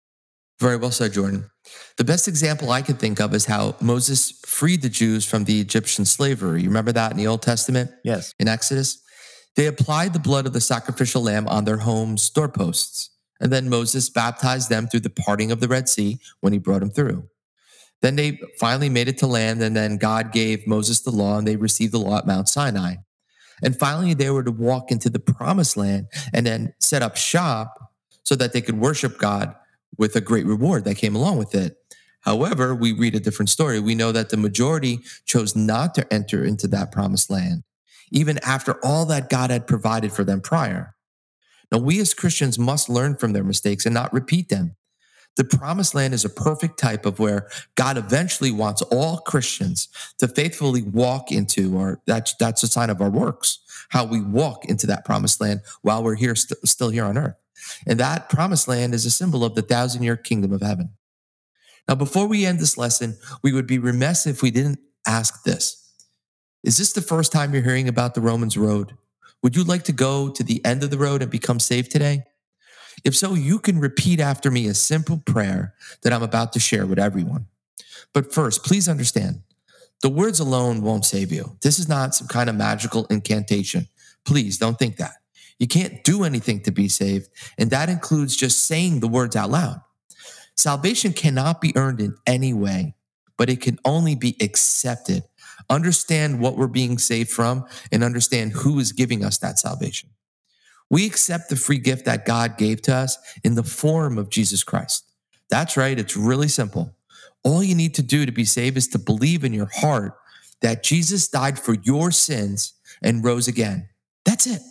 Very 0.59 0.77
well 0.77 0.91
said, 0.91 1.13
Jordan. 1.13 1.49
The 1.97 2.03
best 2.03 2.27
example 2.27 2.71
I 2.71 2.81
could 2.81 2.99
think 2.99 3.19
of 3.19 3.33
is 3.33 3.45
how 3.45 3.75
Moses 3.81 4.39
freed 4.45 4.81
the 4.81 4.89
Jews 4.89 5.25
from 5.25 5.43
the 5.43 5.59
Egyptian 5.59 6.05
slavery. 6.05 6.61
You 6.61 6.69
remember 6.69 6.91
that 6.91 7.11
in 7.11 7.17
the 7.17 7.27
Old 7.27 7.41
Testament? 7.41 7.91
Yes. 8.03 8.33
In 8.39 8.47
Exodus? 8.47 9.01
They 9.55 9.65
applied 9.65 10.13
the 10.13 10.19
blood 10.19 10.45
of 10.45 10.53
the 10.53 10.61
sacrificial 10.61 11.23
lamb 11.23 11.47
on 11.47 11.65
their 11.65 11.77
homes' 11.77 12.29
doorposts. 12.29 13.09
And 13.39 13.51
then 13.51 13.69
Moses 13.69 14.09
baptized 14.09 14.69
them 14.69 14.87
through 14.87 15.01
the 15.01 15.09
parting 15.09 15.51
of 15.51 15.59
the 15.59 15.67
Red 15.67 15.87
Sea 15.87 16.19
when 16.39 16.53
he 16.53 16.59
brought 16.59 16.79
them 16.79 16.89
through. 16.89 17.29
Then 18.01 18.15
they 18.15 18.39
finally 18.59 18.89
made 18.89 19.07
it 19.07 19.17
to 19.19 19.27
land, 19.27 19.61
and 19.61 19.75
then 19.75 19.97
God 19.97 20.31
gave 20.31 20.67
Moses 20.67 21.01
the 21.01 21.11
law, 21.11 21.37
and 21.37 21.47
they 21.47 21.55
received 21.55 21.93
the 21.93 21.99
law 21.99 22.17
at 22.17 22.27
Mount 22.27 22.47
Sinai. 22.47 22.95
And 23.63 23.77
finally, 23.77 24.13
they 24.13 24.29
were 24.29 24.43
to 24.43 24.51
walk 24.51 24.91
into 24.91 25.09
the 25.09 25.19
promised 25.19 25.77
land 25.77 26.07
and 26.33 26.45
then 26.45 26.73
set 26.79 27.01
up 27.01 27.15
shop 27.15 27.91
so 28.23 28.35
that 28.35 28.53
they 28.53 28.61
could 28.61 28.79
worship 28.79 29.17
God 29.17 29.55
with 29.97 30.15
a 30.15 30.21
great 30.21 30.45
reward 30.45 30.83
that 30.83 30.97
came 30.97 31.15
along 31.15 31.37
with 31.37 31.55
it. 31.55 31.77
However, 32.21 32.75
we 32.75 32.91
read 32.91 33.15
a 33.15 33.19
different 33.19 33.49
story. 33.49 33.79
We 33.79 33.95
know 33.95 34.11
that 34.11 34.29
the 34.29 34.37
majority 34.37 34.99
chose 35.25 35.55
not 35.55 35.95
to 35.95 36.13
enter 36.13 36.43
into 36.43 36.67
that 36.67 36.91
promised 36.91 37.29
land, 37.29 37.63
even 38.11 38.37
after 38.39 38.83
all 38.85 39.05
that 39.05 39.29
God 39.29 39.49
had 39.49 39.65
provided 39.65 40.11
for 40.11 40.23
them 40.23 40.41
prior. 40.41 40.93
Now, 41.71 41.79
we 41.79 41.99
as 41.99 42.13
Christians 42.13 42.57
must 42.57 42.89
learn 42.89 43.15
from 43.15 43.33
their 43.33 43.43
mistakes 43.43 43.85
and 43.85 43.93
not 43.93 44.13
repeat 44.13 44.49
them. 44.49 44.75
The 45.35 45.43
promised 45.43 45.93
land 45.93 46.13
is 46.15 46.25
a 46.25 46.29
perfect 46.29 46.79
type 46.79 47.05
of 47.05 47.19
where 47.19 47.47
God 47.75 47.97
eventually 47.97 48.51
wants 48.51 48.81
all 48.83 49.17
Christians 49.19 49.87
to 50.17 50.27
faithfully 50.27 50.81
walk 50.81 51.31
into, 51.31 51.77
or 51.77 52.01
that's, 52.07 52.33
that's 52.39 52.63
a 52.63 52.67
sign 52.67 52.89
of 52.89 53.01
our 53.01 53.09
works, 53.09 53.59
how 53.89 54.03
we 54.05 54.19
walk 54.19 54.65
into 54.65 54.87
that 54.87 55.05
promised 55.05 55.39
land 55.39 55.61
while 55.83 56.03
we're 56.03 56.15
here, 56.15 56.35
st- 56.35 56.65
still 56.67 56.89
here 56.89 57.05
on 57.05 57.17
earth. 57.17 57.35
And 57.85 57.99
that 57.99 58.29
promised 58.29 58.67
land 58.67 58.95
is 58.95 59.05
a 59.05 59.11
symbol 59.11 59.43
of 59.43 59.53
the 59.53 59.61
thousand 59.61 60.03
year 60.03 60.17
kingdom 60.17 60.51
of 60.51 60.61
heaven. 60.61 60.91
Now, 61.87 61.95
before 61.95 62.27
we 62.27 62.45
end 62.45 62.59
this 62.59 62.77
lesson, 62.77 63.17
we 63.43 63.53
would 63.53 63.67
be 63.67 63.79
remiss 63.79 64.27
if 64.27 64.41
we 64.41 64.51
didn't 64.51 64.79
ask 65.05 65.43
this 65.43 65.93
Is 66.63 66.77
this 66.77 66.93
the 66.93 67.01
first 67.01 67.31
time 67.31 67.53
you're 67.53 67.63
hearing 67.63 67.87
about 67.87 68.15
the 68.15 68.21
Romans 68.21 68.57
road? 68.57 68.93
Would 69.43 69.55
you 69.55 69.63
like 69.63 69.83
to 69.83 69.91
go 69.91 70.29
to 70.29 70.43
the 70.43 70.63
end 70.65 70.83
of 70.83 70.89
the 70.89 70.97
road 70.97 71.21
and 71.21 71.31
become 71.31 71.59
saved 71.59 71.91
today? 71.91 72.23
If 73.03 73.15
so, 73.15 73.35
you 73.35 73.59
can 73.59 73.79
repeat 73.79 74.19
after 74.19 74.49
me 74.49 74.67
a 74.67 74.73
simple 74.73 75.17
prayer 75.17 75.73
that 76.01 76.11
I'm 76.11 76.23
about 76.23 76.53
to 76.53 76.59
share 76.59 76.85
with 76.85 76.99
everyone. 76.99 77.47
But 78.13 78.33
first, 78.33 78.63
please 78.63 78.89
understand 78.89 79.41
the 80.01 80.09
words 80.09 80.39
alone 80.39 80.81
won't 80.81 81.05
save 81.05 81.31
you. 81.31 81.57
This 81.61 81.79
is 81.79 81.87
not 81.87 82.15
some 82.15 82.27
kind 82.27 82.49
of 82.49 82.55
magical 82.55 83.05
incantation. 83.05 83.87
Please 84.25 84.57
don't 84.57 84.77
think 84.77 84.97
that. 84.97 85.13
You 85.59 85.67
can't 85.67 86.03
do 86.03 86.23
anything 86.23 86.61
to 86.61 86.71
be 86.71 86.87
saved, 86.87 87.29
and 87.57 87.71
that 87.71 87.89
includes 87.89 88.35
just 88.35 88.65
saying 88.65 88.99
the 88.99 89.07
words 89.07 89.35
out 89.35 89.49
loud. 89.49 89.81
Salvation 90.55 91.13
cannot 91.13 91.61
be 91.61 91.75
earned 91.75 91.99
in 91.99 92.15
any 92.25 92.53
way, 92.53 92.95
but 93.37 93.49
it 93.49 93.61
can 93.61 93.79
only 93.85 94.15
be 94.15 94.35
accepted. 94.41 95.23
Understand 95.69 96.39
what 96.39 96.57
we're 96.57 96.67
being 96.67 96.97
saved 96.97 97.29
from 97.29 97.65
and 97.91 98.03
understand 98.03 98.53
who 98.53 98.79
is 98.79 98.91
giving 98.91 99.23
us 99.23 99.37
that 99.39 99.59
salvation. 99.59 100.09
We 100.89 101.05
accept 101.05 101.49
the 101.49 101.55
free 101.55 101.79
gift 101.79 102.05
that 102.05 102.25
God 102.25 102.57
gave 102.57 102.81
to 102.83 102.95
us 102.95 103.17
in 103.43 103.55
the 103.55 103.63
form 103.63 104.17
of 104.17 104.29
Jesus 104.29 104.63
Christ. 104.63 105.05
That's 105.49 105.75
right, 105.75 105.99
it's 105.99 106.15
really 106.15 106.47
simple. 106.47 106.95
All 107.43 107.63
you 107.63 107.75
need 107.75 107.95
to 107.95 108.01
do 108.01 108.25
to 108.25 108.31
be 108.31 108.45
saved 108.45 108.77
is 108.77 108.87
to 108.89 108.99
believe 108.99 109.43
in 109.43 109.53
your 109.53 109.69
heart 109.73 110.17
that 110.61 110.83
Jesus 110.83 111.27
died 111.27 111.59
for 111.59 111.75
your 111.83 112.11
sins 112.11 112.73
and 113.01 113.23
rose 113.23 113.47
again. 113.47 113.89
That's 114.25 114.47
it. 114.47 114.61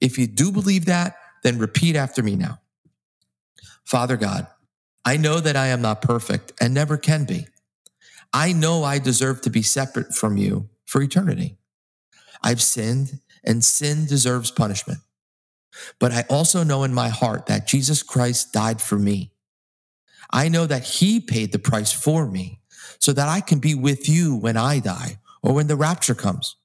If 0.00 0.18
you 0.18 0.26
do 0.26 0.50
believe 0.50 0.86
that, 0.86 1.16
then 1.42 1.58
repeat 1.58 1.96
after 1.96 2.22
me 2.22 2.36
now. 2.36 2.60
Father 3.84 4.16
God, 4.16 4.46
I 5.04 5.16
know 5.16 5.40
that 5.40 5.56
I 5.56 5.68
am 5.68 5.80
not 5.80 6.02
perfect 6.02 6.52
and 6.60 6.74
never 6.74 6.96
can 6.96 7.24
be. 7.24 7.46
I 8.32 8.52
know 8.52 8.84
I 8.84 8.98
deserve 8.98 9.40
to 9.42 9.50
be 9.50 9.62
separate 9.62 10.14
from 10.14 10.36
you 10.36 10.68
for 10.86 11.02
eternity. 11.02 11.56
I've 12.42 12.62
sinned, 12.62 13.20
and 13.44 13.64
sin 13.64 14.06
deserves 14.06 14.50
punishment. 14.50 15.00
But 15.98 16.12
I 16.12 16.24
also 16.28 16.62
know 16.62 16.84
in 16.84 16.94
my 16.94 17.08
heart 17.08 17.46
that 17.46 17.66
Jesus 17.66 18.02
Christ 18.02 18.52
died 18.52 18.80
for 18.80 18.98
me. 18.98 19.32
I 20.30 20.48
know 20.48 20.66
that 20.66 20.84
he 20.84 21.20
paid 21.20 21.52
the 21.52 21.58
price 21.58 21.92
for 21.92 22.26
me 22.26 22.60
so 22.98 23.12
that 23.12 23.28
I 23.28 23.40
can 23.40 23.58
be 23.58 23.74
with 23.74 24.08
you 24.08 24.36
when 24.36 24.56
I 24.56 24.78
die 24.78 25.18
or 25.42 25.54
when 25.54 25.66
the 25.66 25.76
rapture 25.76 26.14
comes. 26.14 26.56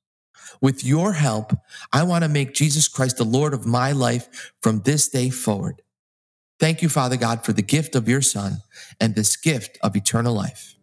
With 0.61 0.83
your 0.83 1.13
help, 1.13 1.53
I 1.91 2.03
want 2.03 2.23
to 2.23 2.29
make 2.29 2.53
Jesus 2.53 2.87
Christ 2.87 3.17
the 3.17 3.23
Lord 3.23 3.53
of 3.53 3.65
my 3.65 3.91
life 3.91 4.53
from 4.61 4.81
this 4.81 5.07
day 5.07 5.29
forward. 5.29 5.81
Thank 6.59 6.81
you, 6.81 6.89
Father 6.89 7.17
God, 7.17 7.43
for 7.43 7.53
the 7.53 7.61
gift 7.61 7.95
of 7.95 8.07
your 8.07 8.21
Son 8.21 8.57
and 8.99 9.15
this 9.15 9.35
gift 9.35 9.77
of 9.81 9.95
eternal 9.95 10.33
life. 10.33 10.74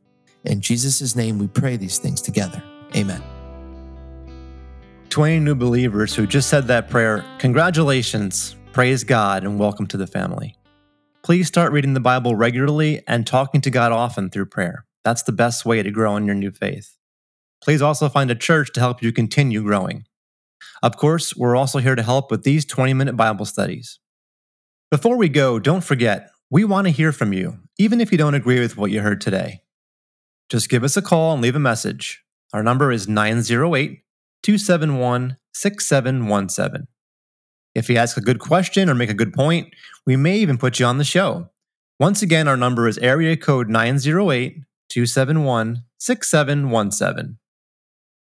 In 0.45 0.61
Jesus' 0.61 1.15
name, 1.15 1.39
we 1.39 1.47
pray 1.47 1.77
these 1.77 1.99
things 1.99 2.21
together. 2.21 2.63
Amen. 2.97 3.23
20 5.11 5.41
new 5.41 5.55
believers 5.55 6.15
who 6.15 6.27
just 6.27 6.49
said 6.49 6.67
that 6.67 6.91
prayer, 6.91 7.25
congratulations, 7.39 8.57
praise 8.73 9.05
God, 9.05 9.45
and 9.45 9.59
welcome 9.59 9.87
to 9.87 9.97
the 9.97 10.07
family. 10.07 10.57
Please 11.23 11.47
start 11.47 11.71
reading 11.71 11.95
the 11.95 12.01
Bible 12.01 12.35
regularly 12.35 13.03
and 13.07 13.27
talking 13.27 13.61
to 13.61 13.71
God 13.71 13.93
often 13.93 14.31
through 14.31 14.47
prayer. 14.47 14.85
That's 15.05 15.23
the 15.23 15.33
best 15.33 15.65
way 15.65 15.83
to 15.83 15.91
grow 15.91 16.17
in 16.17 16.27
your 16.27 16.35
new 16.35 16.51
faith. 16.51 16.97
Please 17.63 17.81
also 17.81 18.09
find 18.09 18.31
a 18.31 18.35
church 18.35 18.73
to 18.73 18.81
help 18.81 19.03
you 19.03 19.13
continue 19.13 19.63
growing. 19.63 20.07
Of 20.83 20.97
course, 20.97 21.37
we're 21.37 21.57
also 21.57 21.79
here 21.79 21.95
to 21.95 22.03
help 22.03 22.31
with 22.31 22.43
these 22.43 22.65
20 22.65 22.95
minute 22.95 23.17
Bible 23.17 23.45
studies. 23.45 24.01
Before 24.91 25.17
we 25.17 25.29
go, 25.29 25.61
don't 25.61 25.85
forget, 25.85 26.31
we 26.51 26.65
want 26.65 26.87
to 26.87 26.93
hear 26.93 27.13
from 27.13 27.33
you, 27.33 27.59
even 27.79 28.01
if 28.01 28.11
you 28.11 28.19
don't 28.19 28.35
agree 28.35 28.59
with 28.59 28.77
what 28.77 28.91
you 28.91 29.01
heard 29.01 29.21
today. 29.21 29.62
Just 30.53 30.69
give 30.69 30.85
us 30.85 30.99
a 30.99 31.03
call 31.03 31.33
and 31.33 31.41
leave 31.41 31.57
a 31.57 31.59
message. 31.59 32.23
Our 32.53 32.63
number 32.63 32.93
is 32.93 33.09
908 33.09 34.03
271 34.43 35.39
6717. 35.55 36.89
If 37.75 37.89
you 37.89 37.97
ask 37.97 38.19
a 38.19 38.21
good 38.21 38.39
question 38.39 38.91
or 38.91 38.95
make 38.95 39.09
a 39.09 39.15
good 39.15 39.33
point, 39.33 39.73
we 40.05 40.15
may 40.15 40.37
even 40.37 40.59
put 40.59 40.79
you 40.79 40.85
on 40.85 40.99
the 40.99 41.05
show. 41.05 41.49
Once 41.99 42.21
again, 42.21 42.49
our 42.49 42.59
number 42.59 42.87
is 42.87 42.99
area 42.99 43.35
code 43.35 43.71
908 43.71 44.57
271 44.91 45.85
6717. 45.97 47.39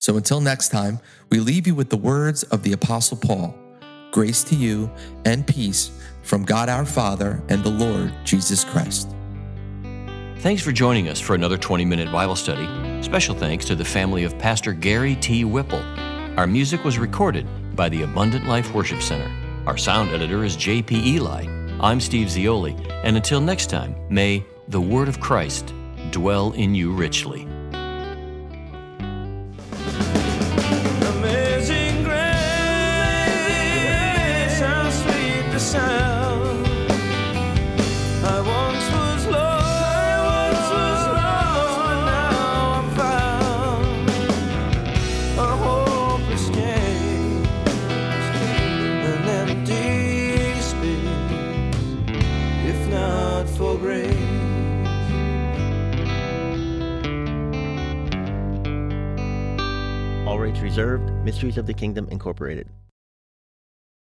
So 0.01 0.17
until 0.17 0.41
next 0.41 0.71
time, 0.71 1.01
we 1.31 1.39
leave 1.39 1.67
you 1.67 1.75
with 1.75 1.91
the 1.91 1.99
words 1.99 2.45
of 2.45 2.63
the 2.63 2.73
Apostle 2.73 3.19
Paul 3.19 3.55
Grace 4.11 4.43
to 4.45 4.55
you 4.55 4.91
and 5.27 5.47
peace 5.47 5.91
from 6.23 6.47
God 6.47 6.71
our 6.71 6.87
Father 6.87 7.43
and 7.51 7.63
the 7.63 7.69
Lord 7.69 8.15
Jesus 8.25 8.65
Christ. 8.65 9.16
Thanks 10.41 10.63
for 10.63 10.71
joining 10.71 11.09
us 11.09 11.19
for 11.19 11.35
another 11.35 11.57
20 11.57 11.87
minute 11.87 12.13
Bible 12.13 12.37
study. 12.37 12.69
Special 13.03 13.35
thanks 13.35 13.65
to 13.65 13.75
the 13.75 13.85
family 13.85 14.25
of 14.25 14.39
Pastor 14.39 14.75
Gary 14.75 15.17
T. 15.17 15.45
Whipple. 15.45 15.83
Our 16.37 16.47
music 16.47 16.85
was 16.85 16.99
recorded 16.99 17.47
by 17.75 17.89
the 17.89 18.03
Abundant 18.03 18.47
Life 18.47 18.75
Worship 18.75 19.01
Center. 19.01 19.33
Our 19.67 19.79
sound 19.79 20.11
editor 20.11 20.45
is 20.45 20.55
J.P. 20.55 21.15
Eli. 21.15 21.47
I'm 21.81 22.01
Steve 22.01 22.29
Zioli, 22.29 22.79
and 23.03 23.17
until 23.17 23.41
next 23.41 23.71
time, 23.71 23.97
may 24.11 24.45
the 24.69 24.81
Word 24.81 25.09
of 25.09 25.21
Christ 25.21 25.73
dwell 26.11 26.53
in 26.53 26.75
you 26.75 26.93
richly. 26.93 27.49
All 60.77 60.83
reserved. 60.83 61.11
Mysteries 61.25 61.57
of 61.57 61.65
the 61.65 61.73
Kingdom 61.73 62.07
Incorporated. 62.11 62.69